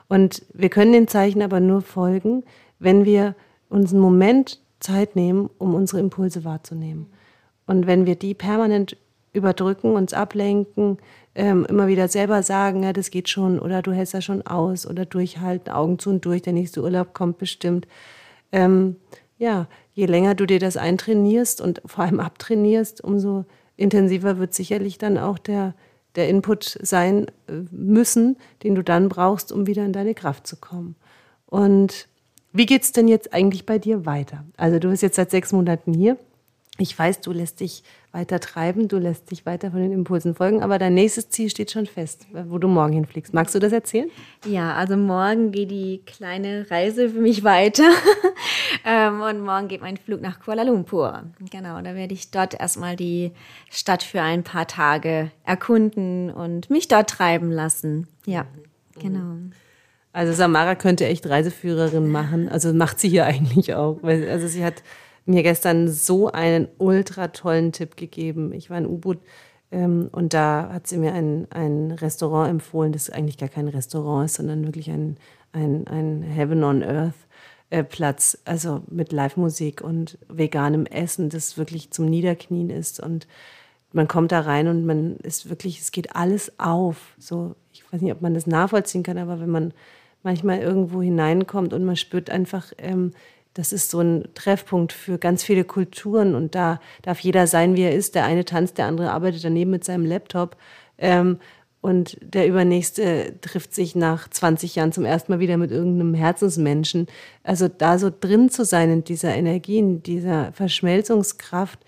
Und 0.08 0.44
wir 0.54 0.70
können 0.70 0.94
den 0.94 1.08
Zeichen 1.08 1.42
aber 1.42 1.60
nur 1.60 1.82
folgen, 1.82 2.44
wenn 2.80 3.06
wir 3.06 3.36
uns 3.70 3.92
einen 3.92 4.02
Moment 4.02 4.60
Zeit 4.80 5.16
nehmen, 5.16 5.50
um 5.58 5.74
unsere 5.76 6.00
Impulse 6.00 6.44
wahrzunehmen. 6.44 7.08
Und 7.68 7.88
wenn 7.88 8.06
wir 8.06 8.16
die 8.16 8.34
permanent 8.34 8.98
überdrücken, 9.34 9.96
uns 9.96 10.14
ablenken, 10.14 10.98
ähm, 11.36 11.66
immer 11.66 11.88
wieder 11.88 12.08
selber 12.08 12.44
sagen, 12.44 12.84
ja, 12.84 12.94
das 12.94 13.10
geht 13.12 13.30
schon 13.30 13.60
oder 13.60 13.82
du 13.82 13.92
hältst 13.92 14.14
das 14.14 14.26
schon 14.26 14.46
aus 14.46 14.86
oder 14.86 15.06
durchhalten, 15.06 15.72
Augen 15.72 16.00
zu 16.00 16.10
und 16.10 16.26
durch, 16.26 16.42
der 16.42 16.54
nächste 16.54 16.82
Urlaub 16.82 17.14
kommt 17.14 17.38
bestimmt. 17.38 17.88
Ähm, 18.52 18.98
ja, 19.38 19.68
je 19.94 20.06
länger 20.06 20.36
du 20.36 20.46
dir 20.46 20.60
das 20.60 20.78
eintrainierst 20.78 21.62
und 21.62 21.82
vor 21.86 22.04
allem 22.04 22.20
abtrainierst, 22.20 23.04
umso 23.04 23.46
intensiver 23.78 24.38
wird 24.38 24.54
sicherlich 24.54 24.98
dann 24.98 25.18
auch 25.18 25.40
der, 25.40 25.74
der 26.16 26.30
Input 26.30 26.78
sein 26.82 27.28
äh, 27.48 27.54
müssen, 27.72 28.38
den 28.64 28.76
du 28.76 28.84
dann 28.84 29.10
brauchst, 29.10 29.52
um 29.52 29.68
wieder 29.68 29.86
in 29.86 29.94
deine 29.94 30.14
Kraft 30.14 30.46
zu 30.46 30.58
kommen. 30.58 30.96
Und 31.46 32.08
wie 32.54 32.66
geht's 32.66 32.92
denn 32.92 33.08
jetzt 33.08 33.34
eigentlich 33.34 33.66
bei 33.66 33.80
dir 33.80 34.06
weiter? 34.06 34.44
Also 34.58 34.80
du 34.80 34.90
bist 34.90 35.02
jetzt 35.02 35.16
seit 35.16 35.32
sechs 35.32 35.54
Monaten 35.54 35.94
hier. 35.94 36.18
Ich 36.78 36.98
weiß, 36.98 37.22
du 37.22 37.32
lässt 37.32 37.62
dich 37.62 37.84
weiter 38.12 38.40
treiben, 38.40 38.88
du 38.88 38.98
lässt 38.98 39.32
dich 39.32 39.46
weiter 39.46 39.72
von 39.72 39.80
den 39.80 39.92
Impulsen 39.94 40.36
folgen, 40.36 40.62
aber 40.62 40.78
dein 40.78 40.94
nächstes 40.94 41.30
Ziel 41.30 41.50
steht 41.50 41.72
schon 41.72 41.86
fest, 41.86 42.28
wo 42.32 42.58
du 42.58 42.68
morgen 42.68 42.94
hinfliegst. 42.94 43.34
Magst 43.34 43.56
du 43.56 43.60
das 43.60 43.72
erzählen? 43.72 44.10
Ja, 44.46 44.74
also 44.74 44.98
morgen 44.98 45.52
geht 45.52 45.72
die 45.72 46.02
kleine 46.06 46.70
Reise 46.70 47.10
für 47.10 47.20
mich 47.20 47.44
weiter 47.44 47.90
ähm, 48.86 49.22
und 49.22 49.42
morgen 49.42 49.70
geht 49.70 49.82
mein 49.82 49.96
Flug 49.96 50.22
nach 50.22 50.42
Kuala 50.42 50.64
Lumpur. 50.64 51.24
Genau, 51.50 51.82
da 51.82 51.96
werde 51.96 52.14
ich 52.14 52.32
dort 52.32 52.60
erstmal 52.60 52.98
die 52.98 53.32
Stadt 53.70 54.04
für 54.04 54.22
ein 54.22 54.44
paar 54.44 54.68
Tage 54.68 55.32
erkunden 55.46 56.32
und 56.32 56.70
mich 56.70 56.90
dort 56.90 57.10
treiben 57.10 57.50
lassen. 57.50 58.08
Ja, 58.26 58.46
genau. 59.00 59.38
Also 60.14 60.34
Samara 60.34 60.76
könnte 60.76 61.06
echt 61.06 61.28
Reiseführerin 61.30 62.10
machen, 62.12 62.50
also 62.50 62.74
macht 62.74 63.00
sie 63.00 63.08
hier 63.08 63.26
eigentlich 63.26 63.74
auch, 63.74 64.00
weil 64.02 64.30
also 64.30 64.48
sie 64.48 64.66
hat 64.66 64.84
mir 65.32 65.44
gestern 65.44 65.88
so 65.88 66.32
einen 66.32 66.68
ultra 66.78 67.30
tollen 67.30 67.72
Tipp 67.72 67.98
gegeben. 67.98 68.54
Ich 68.54 68.70
war 68.70 68.78
in 68.78 68.86
U-Boot 68.86 69.20
Ähm, 69.72 70.10
und 70.12 70.34
da 70.34 70.70
hat 70.74 70.88
sie 70.88 70.98
mir 70.98 71.14
ein, 71.14 71.48
ein 71.50 71.92
Restaurant 71.92 72.50
empfohlen, 72.50 72.92
das 72.92 73.10
eigentlich 73.10 73.38
gar 73.38 73.50
kein 73.50 73.70
Restaurant 73.70 74.26
ist, 74.26 74.36
sondern 74.36 74.66
wirklich 74.66 74.90
ein, 74.90 75.18
ein, 75.54 75.88
ein 75.88 76.22
Heaven 76.24 76.64
on 76.64 76.84
Earth. 76.84 77.16
Äh, 77.70 77.86
Platz, 77.86 78.38
also 78.44 78.82
mit 78.90 79.14
Live-Musik 79.14 79.80
und 79.80 80.18
veganem 80.28 80.86
Essen, 80.86 81.30
das 81.30 81.58
wirklich 81.58 81.90
zum 81.92 82.06
Niederknien 82.06 82.70
ist. 82.70 83.00
Und 83.00 83.28
man 83.94 84.10
kommt 84.10 84.34
da 84.34 84.42
rein 84.42 84.68
und 84.68 84.86
man 84.86 85.16
ist 85.24 85.50
wirklich, 85.50 85.80
es 85.80 85.94
geht 85.94 86.14
alles 86.14 86.52
auf. 86.60 87.16
So, 87.18 87.56
ich 87.72 87.86
weiß 87.90 88.02
nicht, 88.02 88.12
ob 88.12 88.22
man 88.22 88.34
das 88.34 88.46
nachvollziehen 88.46 89.04
kann, 89.04 89.18
aber 89.18 89.40
wenn 89.40 89.50
man 89.50 89.74
manchmal 90.22 90.60
irgendwo 90.60 91.02
hineinkommt 91.02 91.72
und 91.72 91.86
man 91.86 91.96
spürt 91.96 92.30
einfach, 92.30 92.74
ähm, 92.78 93.14
das 93.54 93.74
ist 93.74 93.92
so 93.92 94.00
ein 94.00 94.30
Treffpunkt 94.34 94.94
für 94.94 95.18
ganz 95.18 95.44
viele 95.44 95.64
Kulturen 95.64 96.36
und 96.36 96.56
da 96.56 96.80
darf 97.02 97.20
jeder 97.20 97.48
sein, 97.48 97.76
wie 97.76 97.82
er 97.82 97.94
ist. 97.94 98.16
Der 98.16 98.26
eine 98.26 98.46
tanzt, 98.46 98.78
der 98.78 98.86
andere 98.86 99.12
arbeitet 99.12 99.44
daneben 99.44 99.72
mit 99.72 99.84
seinem 99.84 100.06
Laptop. 100.06 100.56
Ähm, 100.98 101.38
und 101.82 102.18
der 102.22 102.48
Übernächste 102.48 103.40
trifft 103.42 103.74
sich 103.74 103.96
nach 103.96 104.30
20 104.30 104.76
Jahren 104.76 104.92
zum 104.92 105.04
ersten 105.04 105.32
Mal 105.32 105.40
wieder 105.40 105.58
mit 105.58 105.72
irgendeinem 105.72 106.14
Herzensmenschen. 106.14 107.08
Also 107.44 107.68
da 107.68 107.98
so 107.98 108.12
drin 108.12 108.50
zu 108.50 108.64
sein 108.64 108.92
in 108.92 109.04
dieser 109.04 109.34
Energie, 109.36 109.80
in 109.80 110.04
dieser 110.04 110.54
Verschmelzungskraft, 110.54 111.80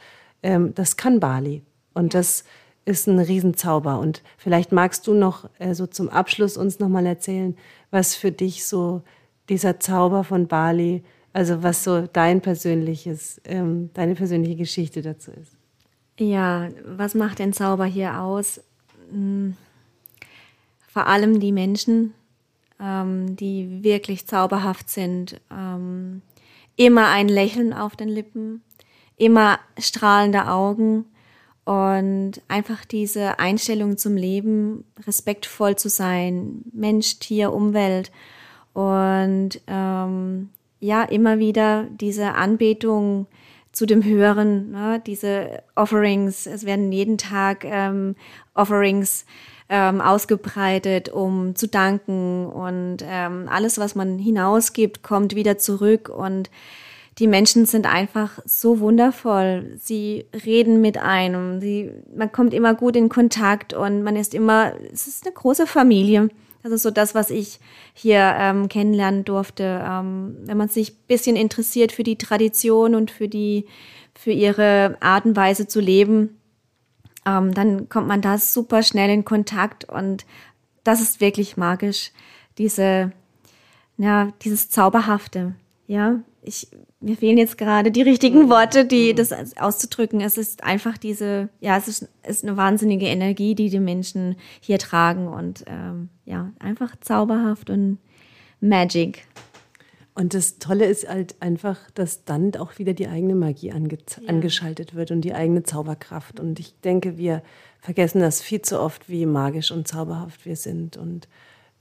ähm, 0.41 0.73
das 0.73 0.97
kann 0.97 1.19
Bali. 1.19 1.61
Und 1.93 2.15
das 2.15 2.43
ist 2.85 3.07
ein 3.07 3.19
Riesenzauber. 3.19 3.99
Und 3.99 4.23
vielleicht 4.37 4.71
magst 4.71 5.07
du 5.07 5.13
noch 5.13 5.47
äh, 5.59 5.75
so 5.75 5.85
zum 5.85 6.09
Abschluss 6.09 6.57
uns 6.57 6.79
nochmal 6.79 7.05
erzählen, 7.05 7.55
was 7.91 8.15
für 8.15 8.31
dich 8.31 8.65
so 8.65 9.03
dieser 9.47 9.79
Zauber 9.79 10.23
von 10.23 10.47
Bali, 10.47 11.03
also 11.33 11.63
was 11.63 11.83
so 11.83 12.07
dein 12.07 12.41
persönliches, 12.41 13.41
ähm, 13.45 13.89
deine 13.93 14.15
persönliche 14.15 14.55
Geschichte 14.55 15.01
dazu 15.01 15.31
ist. 15.31 15.57
Ja, 16.19 16.69
was 16.85 17.15
macht 17.15 17.39
den 17.39 17.53
Zauber 17.53 17.85
hier 17.85 18.19
aus? 18.21 18.61
Hm 19.11 19.55
vor 20.93 21.07
allem 21.07 21.39
die 21.39 21.51
Menschen, 21.51 22.13
ähm, 22.79 23.35
die 23.35 23.83
wirklich 23.83 24.27
zauberhaft 24.27 24.91
sind. 24.91 25.41
Ähm, 25.51 26.21
immer 26.75 27.07
ein 27.07 27.27
Lächeln 27.27 27.73
auf 27.73 27.95
den 27.95 28.09
Lippen, 28.09 28.61
immer 29.17 29.59
strahlende 29.79 30.47
Augen 30.47 31.05
und 31.65 32.41
einfach 32.47 32.85
diese 32.85 33.39
Einstellung 33.39 33.97
zum 33.97 34.15
Leben, 34.15 34.85
respektvoll 35.07 35.77
zu 35.77 35.89
sein, 35.89 36.63
Mensch, 36.71 37.17
Tier, 37.17 37.53
Umwelt 37.53 38.11
und 38.73 39.61
ähm, 39.65 40.49
ja, 40.83 41.03
immer 41.03 41.39
wieder 41.39 41.87
diese 41.89 42.33
Anbetung 42.33 43.27
zu 43.71 43.85
dem 43.85 44.03
Höheren, 44.03 44.71
ne, 44.71 45.01
diese 45.05 45.63
Offerings, 45.75 46.45
es 46.45 46.65
werden 46.65 46.91
jeden 46.91 47.17
Tag 47.17 47.63
ähm, 47.63 48.15
Offerings 48.53 49.25
ähm, 49.69 50.01
ausgebreitet, 50.01 51.07
um 51.07 51.55
zu 51.55 51.69
danken 51.69 52.47
und 52.47 52.97
ähm, 53.01 53.47
alles, 53.49 53.77
was 53.77 53.95
man 53.95 54.19
hinausgibt, 54.19 55.03
kommt 55.03 55.35
wieder 55.35 55.57
zurück 55.57 56.09
und 56.09 56.51
die 57.17 57.27
Menschen 57.27 57.65
sind 57.65 57.85
einfach 57.85 58.39
so 58.43 58.81
wundervoll. 58.81 59.77
Sie 59.79 60.25
reden 60.45 60.81
mit 60.81 60.97
einem, 60.97 61.61
sie, 61.61 61.91
man 62.13 62.31
kommt 62.33 62.53
immer 62.53 62.73
gut 62.75 62.97
in 62.97 63.07
Kontakt 63.07 63.73
und 63.73 64.03
man 64.03 64.17
ist 64.17 64.33
immer, 64.33 64.73
es 64.91 65.07
ist 65.07 65.25
eine 65.25 65.33
große 65.33 65.65
Familie. 65.65 66.27
Das 66.63 66.71
ist 66.71 66.83
so 66.83 66.91
das, 66.91 67.13
was 67.13 67.29
ich 67.29 67.59
hier 67.93 68.35
ähm, 68.39 68.69
kennenlernen 68.69 69.25
durfte. 69.25 69.83
Ähm, 69.85 70.37
wenn 70.45 70.57
man 70.57 70.69
sich 70.69 70.97
bisschen 70.97 71.35
interessiert 71.35 71.91
für 71.91 72.03
die 72.03 72.17
Tradition 72.17 72.95
und 72.95 73.11
für 73.11 73.27
die, 73.27 73.65
für 74.15 74.31
ihre 74.31 74.97
Art 75.01 75.25
und 75.25 75.35
Weise 75.35 75.67
zu 75.67 75.81
leben, 75.81 76.39
ähm, 77.25 77.53
dann 77.53 77.89
kommt 77.89 78.07
man 78.07 78.21
da 78.21 78.37
super 78.37 78.81
schnell 78.81 79.09
in 79.09 79.25
Kontakt 79.25 79.85
und 79.89 80.25
das 80.83 81.01
ist 81.01 81.21
wirklich 81.21 81.57
magisch. 81.57 82.11
Diese, 82.57 83.11
ja, 83.97 84.31
dieses 84.41 84.69
Zauberhafte. 84.69 85.55
Ja, 85.87 86.19
ich, 86.41 86.67
mir 87.03 87.17
fehlen 87.17 87.37
jetzt 87.37 87.57
gerade 87.57 87.91
die 87.91 88.01
richtigen 88.01 88.49
Worte, 88.49 88.85
die 88.85 89.13
das 89.13 89.31
auszudrücken. 89.57 90.21
Es 90.21 90.37
ist 90.37 90.63
einfach 90.63 90.97
diese, 90.97 91.49
ja, 91.59 91.77
es 91.77 91.87
ist, 91.87 92.09
ist 92.25 92.43
eine 92.43 92.57
wahnsinnige 92.57 93.05
Energie, 93.05 93.55
die 93.55 93.69
die 93.69 93.79
Menschen 93.79 94.35
hier 94.61 94.79
tragen 94.79 95.27
und 95.27 95.65
ähm, 95.67 96.09
ja, 96.25 96.51
einfach 96.59 96.95
zauberhaft 97.01 97.69
und 97.69 97.99
Magic. 98.61 99.25
Und 100.15 100.33
das 100.33 100.59
Tolle 100.59 100.85
ist 100.85 101.09
halt 101.09 101.35
einfach, 101.41 101.89
dass 101.91 102.23
dann 102.23 102.55
auch 102.55 102.77
wieder 102.77 102.93
die 102.93 103.07
eigene 103.07 103.35
Magie 103.35 103.71
ange 103.71 103.97
ja. 103.97 104.29
angeschaltet 104.29 104.93
wird 104.93 105.11
und 105.11 105.21
die 105.21 105.33
eigene 105.33 105.63
Zauberkraft. 105.63 106.39
Und 106.39 106.59
ich 106.59 106.79
denke, 106.81 107.17
wir 107.17 107.41
vergessen 107.79 108.21
das 108.21 108.41
viel 108.41 108.61
zu 108.61 108.79
oft, 108.79 109.09
wie 109.09 109.25
magisch 109.25 109.71
und 109.71 109.87
zauberhaft 109.87 110.45
wir 110.45 110.55
sind 110.55 110.97
und 110.97 111.27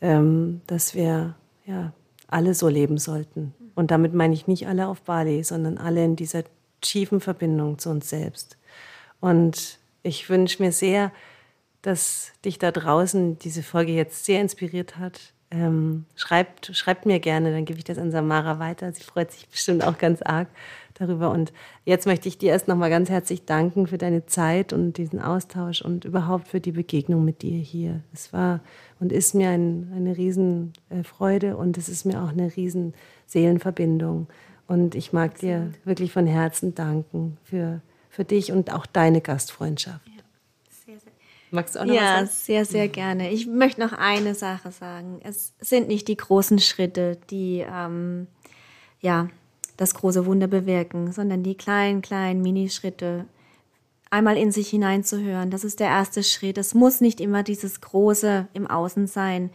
ähm, 0.01 0.63
dass 0.67 0.95
wir 0.95 1.37
ja 1.67 1.93
alle 2.33 2.55
so 2.55 2.68
leben 2.68 2.99
sollten. 2.99 3.55
Und 3.75 3.90
damit 3.90 4.14
meine 4.14 4.35
ich 4.35 4.47
nicht 4.47 4.66
alle 4.66 4.88
auf 4.88 5.03
Bali, 5.03 5.42
sondern 5.42 5.79
alle 5.79 6.05
in 6.05 6.16
dieser 6.16 6.45
tiefen 6.81 7.21
Verbindung 7.21 7.79
zu 7.79 7.90
uns 7.90 8.11
selbst. 8.11 8.57
Und 9.21 9.79
ich 10.03 10.29
wünsche 10.29 10.62
mir 10.62 10.73
sehr, 10.73 11.12
dass 11.81 12.33
dich 12.45 12.59
da 12.59 12.71
draußen 12.71 13.38
diese 13.38 13.62
Folge 13.62 13.92
jetzt 13.92 14.25
sehr 14.25 14.40
inspiriert 14.40 14.99
hat, 14.99 15.33
ähm, 15.51 16.07
schreibt, 16.16 16.75
schreibt 16.75 17.07
mir 17.07 17.21
gerne, 17.21 17.53
dann 17.53 17.64
gebe 17.64 17.79
ich 17.79 17.85
das 17.85 17.99
an 17.99 18.11
Samara 18.11 18.59
weiter. 18.59 18.92
Sie 18.92 19.03
freut 19.03 19.31
sich 19.33 19.49
bestimmt 19.49 19.85
auch 19.85 19.99
ganz 19.99 20.23
arg 20.23 20.49
darüber. 20.95 21.31
Und 21.31 21.53
jetzt 21.85 22.07
möchte 22.07 22.29
ich 22.29 22.39
dir 22.39 22.51
erst 22.51 22.69
nochmal 22.69 22.91
ganz 22.91 23.11
herzlich 23.11 23.45
danken 23.45 23.87
für 23.87 23.99
deine 23.99 24.27
Zeit 24.27 24.73
und 24.73 24.95
diesen 24.95 25.21
Austausch 25.21 25.83
und 25.83 26.05
überhaupt 26.05 26.49
für 26.49 26.61
die 26.61 26.73
Begegnung 26.73 27.25
mit 27.25 27.43
dir 27.43 27.59
hier. 27.59 28.01
Es 28.13 28.33
war 28.33 28.61
und 29.01 29.13
ist 29.13 29.35
mir 29.35 29.51
ein, 29.51 29.93
eine 29.95 30.17
Riesenfreude 30.17 31.57
und 31.57 31.79
es 31.79 31.89
ist 31.89 32.05
mir 32.05 32.23
auch 32.23 32.31
eine 32.31 32.55
riesen 32.57 32.95
Seelenverbindung. 33.27 34.29
Und 34.69 34.95
ich 34.95 35.13
mag 35.13 35.39
dir 35.39 35.73
wirklich 35.85 36.13
von 36.13 36.27
Herzen 36.27 36.75
danken 36.75 37.37
für, 37.43 37.83
für 38.09 38.25
dich 38.25 38.53
und 38.53 38.73
auch 38.73 38.87
deine 38.87 39.21
Gastfreundschaft. 39.21 40.13
Magst 41.53 41.75
du 41.75 41.81
auch 41.81 41.85
noch 41.85 41.95
ja, 41.95 42.01
was 42.01 42.09
sagen? 42.09 42.27
Ja, 42.27 42.27
sehr, 42.27 42.65
sehr 42.65 42.89
gerne. 42.89 43.31
Ich 43.31 43.47
möchte 43.47 43.83
noch 43.83 43.93
eine 43.93 44.35
Sache 44.35 44.73
sagen. 44.73 45.21
Es 45.23 45.53
sind 45.61 45.87
nicht 45.87 46.09
die 46.09 46.17
großen 46.17 46.59
Schritte, 46.59 47.19
die 47.29 47.63
ähm, 47.71 48.27
ja 49.01 49.29
das 49.77 49.95
große 49.95 50.27
Wunder 50.27 50.47
bewirken, 50.47 51.13
sondern 51.13 51.43
die 51.43 51.57
kleinen, 51.57 52.03
kleinen 52.03 52.43
Minischritte. 52.43 53.27
Einmal 54.11 54.37
in 54.37 54.53
sich 54.53 54.69
hineinzuhören, 54.69 55.51
das 55.51 55.65
ist 55.65 55.81
der 55.81 55.89
erste 55.89 56.23
Schritt. 56.23 56.59
Es 56.59 56.75
muss 56.75 57.01
nicht 57.01 57.21
immer 57.21 57.43
dieses 57.43 57.81
Große 57.81 58.49
im 58.53 58.67
Außen 58.67 59.07
sein 59.07 59.51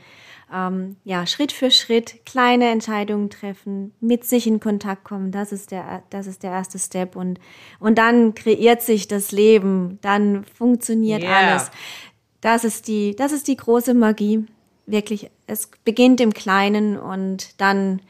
ähm, 0.53 0.95
ja, 1.03 1.25
Schritt 1.25 1.51
für 1.51 1.71
Schritt 1.71 2.25
kleine 2.25 2.69
Entscheidungen 2.69 3.29
treffen, 3.29 3.93
mit 3.99 4.23
sich 4.23 4.47
in 4.47 4.59
Kontakt 4.59 5.03
kommen, 5.03 5.31
das 5.31 5.51
ist 5.51 5.71
der, 5.71 6.03
das 6.09 6.27
ist 6.27 6.43
der 6.43 6.51
erste 6.51 6.79
Step 6.79 7.15
und, 7.15 7.39
und 7.79 7.97
dann 7.97 8.33
kreiert 8.33 8.81
sich 8.81 9.07
das 9.07 9.31
Leben, 9.31 9.99
dann 10.01 10.45
funktioniert 10.45 11.23
yeah. 11.23 11.51
alles. 11.51 11.71
Das 12.39 12.63
ist 12.63 12.87
die, 12.87 13.15
das 13.15 13.31
ist 13.31 13.47
die 13.47 13.57
große 13.57 13.93
Magie. 13.93 14.45
Wirklich, 14.85 15.29
es 15.47 15.69
beginnt 15.83 16.21
im 16.21 16.33
Kleinen 16.33 16.97
und 16.97 17.59
dann, 17.59 18.01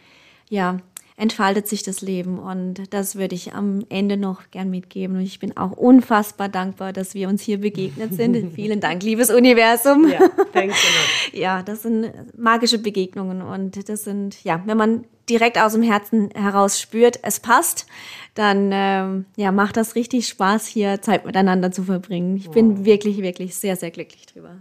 ja, 0.48 0.78
entfaltet 1.17 1.67
sich 1.67 1.82
das 1.82 2.01
Leben. 2.01 2.38
Und 2.38 2.93
das 2.93 3.15
würde 3.15 3.34
ich 3.34 3.53
am 3.53 3.84
Ende 3.89 4.17
noch 4.17 4.51
gern 4.51 4.69
mitgeben. 4.69 5.17
Und 5.17 5.23
ich 5.23 5.39
bin 5.39 5.58
auch 5.58 5.71
unfassbar 5.71 6.47
dankbar, 6.47 6.93
dass 6.93 7.15
wir 7.15 7.27
uns 7.27 7.41
hier 7.41 7.60
begegnet 7.60 8.13
sind. 8.13 8.53
Vielen 8.56 8.80
Dank, 8.80 9.01
liebes 9.01 9.32
Universum. 9.32 10.08
Ja, 10.08 10.30
danke. 10.53 10.75
ja, 11.34 11.63
das 11.63 11.82
sind 11.82 12.13
magische 12.38 12.77
Begegnungen. 12.77 13.41
Und 13.41 13.89
das 13.89 14.03
sind, 14.03 14.43
ja, 14.43 14.62
wenn 14.65 14.77
man 14.77 15.06
direkt 15.27 15.60
aus 15.60 15.73
dem 15.73 15.82
Herzen 15.82 16.30
heraus 16.36 16.80
spürt, 16.80 17.19
es 17.23 17.39
passt, 17.39 17.88
dann 18.36 18.69
ähm, 18.71 19.25
ja, 19.36 19.51
macht 19.51 19.75
das 19.75 19.95
richtig 19.95 20.27
Spaß, 20.27 20.67
hier 20.67 21.01
Zeit 21.01 21.25
miteinander 21.25 21.71
zu 21.71 21.84
verbringen. 21.84 22.38
Ich 22.38 22.51
bin 22.51 22.86
wirklich, 22.86 23.23
wirklich 23.23 23.56
sehr, 23.56 23.75
sehr 23.75 23.89
glücklich 23.89 24.27
drüber. 24.27 24.58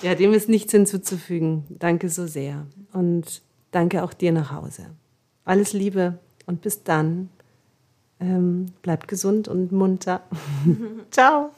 Ja, 0.00 0.14
dem 0.14 0.32
ist 0.32 0.48
nichts 0.48 0.70
hinzuzufügen. 0.70 1.64
Danke 1.70 2.08
so 2.08 2.28
sehr. 2.28 2.66
Und 2.92 3.42
danke 3.72 4.04
auch 4.04 4.12
dir 4.14 4.30
nach 4.30 4.52
Hause. 4.52 4.86
Alles 5.44 5.72
Liebe 5.72 6.18
und 6.46 6.62
bis 6.62 6.82
dann. 6.84 7.28
Ähm, 8.20 8.66
bleibt 8.82 9.08
gesund 9.08 9.48
und 9.48 9.72
munter. 9.72 10.22
Ciao. 11.10 11.50